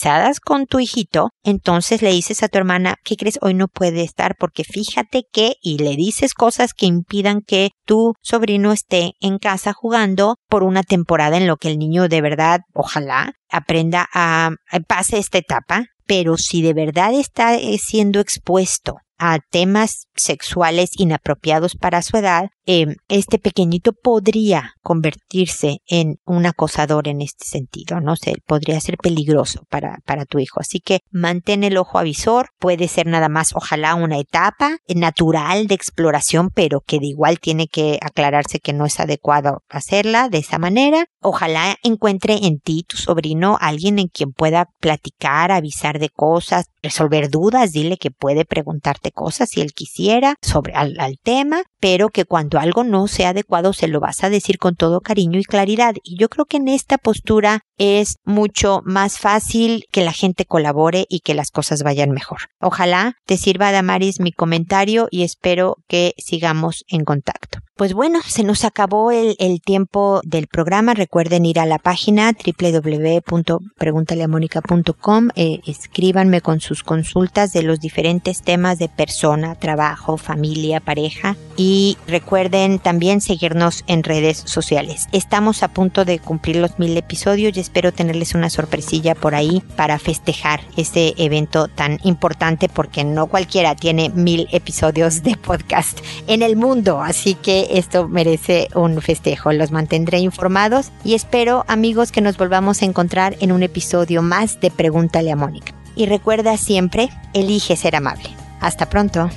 con 0.44 0.66
tu 0.66 0.80
hijito, 0.80 1.30
entonces 1.44 2.02
le 2.02 2.12
dices 2.12 2.44
a 2.44 2.48
tu 2.48 2.58
hermana, 2.58 2.96
¿qué 3.04 3.16
crees? 3.16 3.40
Hoy 3.42 3.54
no 3.54 3.68
puede 3.68 4.04
estar 4.04 4.36
porque 4.38 4.64
fíjate 4.64 5.24
que, 5.32 5.56
y 5.62 5.78
le 5.78 5.96
dices 5.96 6.34
cosas 6.34 6.74
que 6.74 6.86
impidan 6.86 7.42
que 7.42 7.72
tu 7.86 8.14
sobrino 8.22 8.72
esté 8.72 9.14
en 9.20 9.38
casa 9.38 9.74
jugando 9.74 10.36
por 10.48 10.64
una 10.64 10.84
temporada 10.84 11.38
en 11.38 11.48
lo 11.48 11.58
que 11.58 11.70
el 11.70 11.78
niño 11.78 12.08
de 12.08 12.22
verdad, 12.22 12.62
ojalá, 12.74 13.34
aprenda 13.50 14.08
a, 14.14 14.52
pase 14.88 15.18
esta 15.18 15.38
etapa, 15.38 15.86
pero 16.06 16.38
si 16.38 16.62
de 16.62 16.74
verdad 16.74 17.14
está 17.14 17.56
eh, 17.56 17.78
siendo 17.78 18.20
expuesto 18.20 18.98
a 19.24 19.38
temas 19.52 20.08
sexuales 20.16 20.90
inapropiados 20.98 21.76
para 21.76 22.02
su 22.02 22.18
edad, 22.18 22.50
eh, 22.66 22.88
este 23.08 23.38
pequeñito 23.38 23.94
podría 23.94 24.74
convertirse 24.82 25.78
en 25.88 26.16
un 26.26 26.48
acosador 26.48 27.08
en 27.08 27.22
este 27.22 27.46
sentido, 27.46 28.02
no 28.02 28.16
sé, 28.16 28.36
podría 28.48 28.80
ser 28.82 28.98
peligroso 28.98 29.62
para, 29.70 30.00
para 30.06 30.26
tu 30.26 30.40
hijo. 30.40 30.60
Así 30.60 30.80
que 30.80 31.02
mantén 31.12 31.64
el 31.64 31.78
ojo 31.78 32.00
avisor, 32.00 32.50
puede 32.60 32.88
ser 32.88 33.06
nada 33.06 33.30
más, 33.30 33.56
ojalá 33.56 33.94
una 33.94 34.18
etapa 34.18 34.78
natural 34.88 35.68
de 35.68 35.76
exploración, 35.76 36.50
pero 36.50 36.82
que 36.82 37.00
de 37.00 37.08
igual 37.08 37.40
tiene 37.40 37.68
que 37.68 38.00
aclararse 38.02 38.60
que 38.60 38.74
no 38.74 38.86
es 38.88 39.00
adecuado 39.00 39.64
hacerla 39.70 40.30
de 40.30 40.40
esa 40.40 40.58
manera. 40.58 41.06
Ojalá 41.22 41.78
encuentre 41.84 42.48
en 42.48 42.60
ti, 42.60 42.84
tu 42.88 42.98
sobrino, 42.98 43.58
alguien 43.62 44.00
en 44.00 44.08
quien 44.08 44.32
pueda 44.32 44.68
platicar, 44.80 45.52
avisar 45.52 46.00
de 46.00 46.10
cosas, 46.10 46.66
resolver 46.82 47.30
dudas, 47.30 47.72
dile 47.72 47.98
que 47.98 48.10
puede 48.10 48.46
preguntarte 48.46 49.11
cosas 49.12 49.50
si 49.50 49.62
él 49.62 49.74
quisiera 49.74 50.36
sobre 50.42 50.74
al, 50.74 51.00
al 51.00 51.18
tema, 51.22 51.64
pero 51.80 52.10
que 52.10 52.26
cuando 52.26 52.60
algo 52.60 52.84
no 52.84 53.08
sea 53.08 53.30
adecuado 53.30 53.74
se 53.74 53.88
lo 53.88 54.00
vas 54.00 54.24
a 54.24 54.30
decir 54.30 54.58
con 54.58 54.76
todo 54.76 55.02
cariño 55.02 55.40
y 55.40 55.44
claridad. 55.44 55.96
Y 56.04 56.18
yo 56.18 56.30
creo 56.30 56.46
que 56.46 56.58
en 56.58 56.68
esta 56.68 56.98
postura 56.98 57.62
es 57.78 58.18
mucho 58.24 58.82
más 58.86 59.18
fácil 59.18 59.86
que 59.92 60.04
la 60.04 60.14
gente 60.14 60.46
colabore 60.46 61.06
y 61.10 61.22
que 61.22 61.34
las 61.34 61.50
cosas 61.50 61.84
vayan 61.84 62.12
mejor. 62.12 62.42
Ojalá 62.60 63.16
te 63.26 63.38
sirva, 63.38 63.72
Damaris, 63.72 64.20
mi 64.20 64.32
comentario 64.32 65.08
y 65.10 65.24
espero 65.24 65.78
que 65.88 66.14
sigamos 66.18 66.84
en 66.88 67.04
contacto. 67.04 67.61
Pues 67.78 67.94
bueno, 67.94 68.20
se 68.28 68.44
nos 68.44 68.66
acabó 68.66 69.12
el, 69.12 69.38
tiempo 69.64 70.20
del 70.24 70.48
programa. 70.48 70.94
Recuerden 70.94 71.46
ir 71.46 71.58
a 71.60 71.66
la 71.66 71.80
página 71.80 72.34
www.preguntaleamónica.com. 72.34 75.30
Eh, 75.36 75.62
escríbanme 75.66 76.42
con 76.42 76.60
sus 76.60 76.84
consultas 76.84 77.54
de 77.54 77.64
los 77.64 77.80
diferentes 77.80 78.42
temas 78.42 78.78
de 78.78 78.90
persona, 78.90 79.56
trabajo, 79.56 80.18
familia, 80.18 80.82
pareja. 80.82 81.38
Y 81.56 81.98
recuerden 82.08 82.78
también 82.78 83.22
seguirnos 83.22 83.86
en 83.88 84.04
redes 84.04 84.44
sociales. 84.46 85.08
Estamos 85.14 85.64
a 85.64 85.70
punto 85.70 86.04
de 86.06 86.20
cumplir 86.20 86.58
los 86.58 86.78
mil 86.78 86.96
episodios 86.98 87.56
y 87.56 87.62
espero 87.62 87.94
tenerles 87.94 88.36
una 88.36 88.50
sorpresilla 88.50 89.16
por 89.16 89.34
ahí 89.34 89.64
para 89.76 89.98
festejar 89.98 90.60
este 90.76 91.14
evento 91.24 91.70
tan 91.70 92.00
importante 92.04 92.68
porque 92.68 93.06
no 93.06 93.28
cualquiera 93.28 93.76
tiene 93.76 94.10
mil 94.10 94.50
episodios 94.52 95.24
de 95.24 95.38
podcast 95.38 96.02
en 96.28 96.42
el 96.42 96.58
mundo. 96.58 97.02
Así 97.02 97.36
que 97.36 97.62
esto 97.78 98.08
merece 98.08 98.70
un 98.76 99.02
festejo. 99.02 99.52
Los 99.52 99.72
mantendré 99.72 100.20
informados 100.20 100.92
y 101.04 101.16
espero 101.16 101.66
amigos 101.68 102.12
que 102.12 102.22
nos 102.22 102.38
volvamos 102.38 102.82
a 102.82 102.86
encontrar 102.86 103.36
en 103.40 103.52
un 103.52 103.64
episodio 103.64 104.22
más 104.22 104.60
de 104.60 104.70
Pregúntale 104.72 105.32
a 105.32 105.36
Mónica. 105.36 105.74
Y 105.96 106.06
recuerda 106.06 106.58
siempre, 106.58 107.10
elige 107.34 107.76
ser 107.76 107.96
amable. 107.96 108.30
Hasta 108.60 108.88
pronto. 108.90 109.30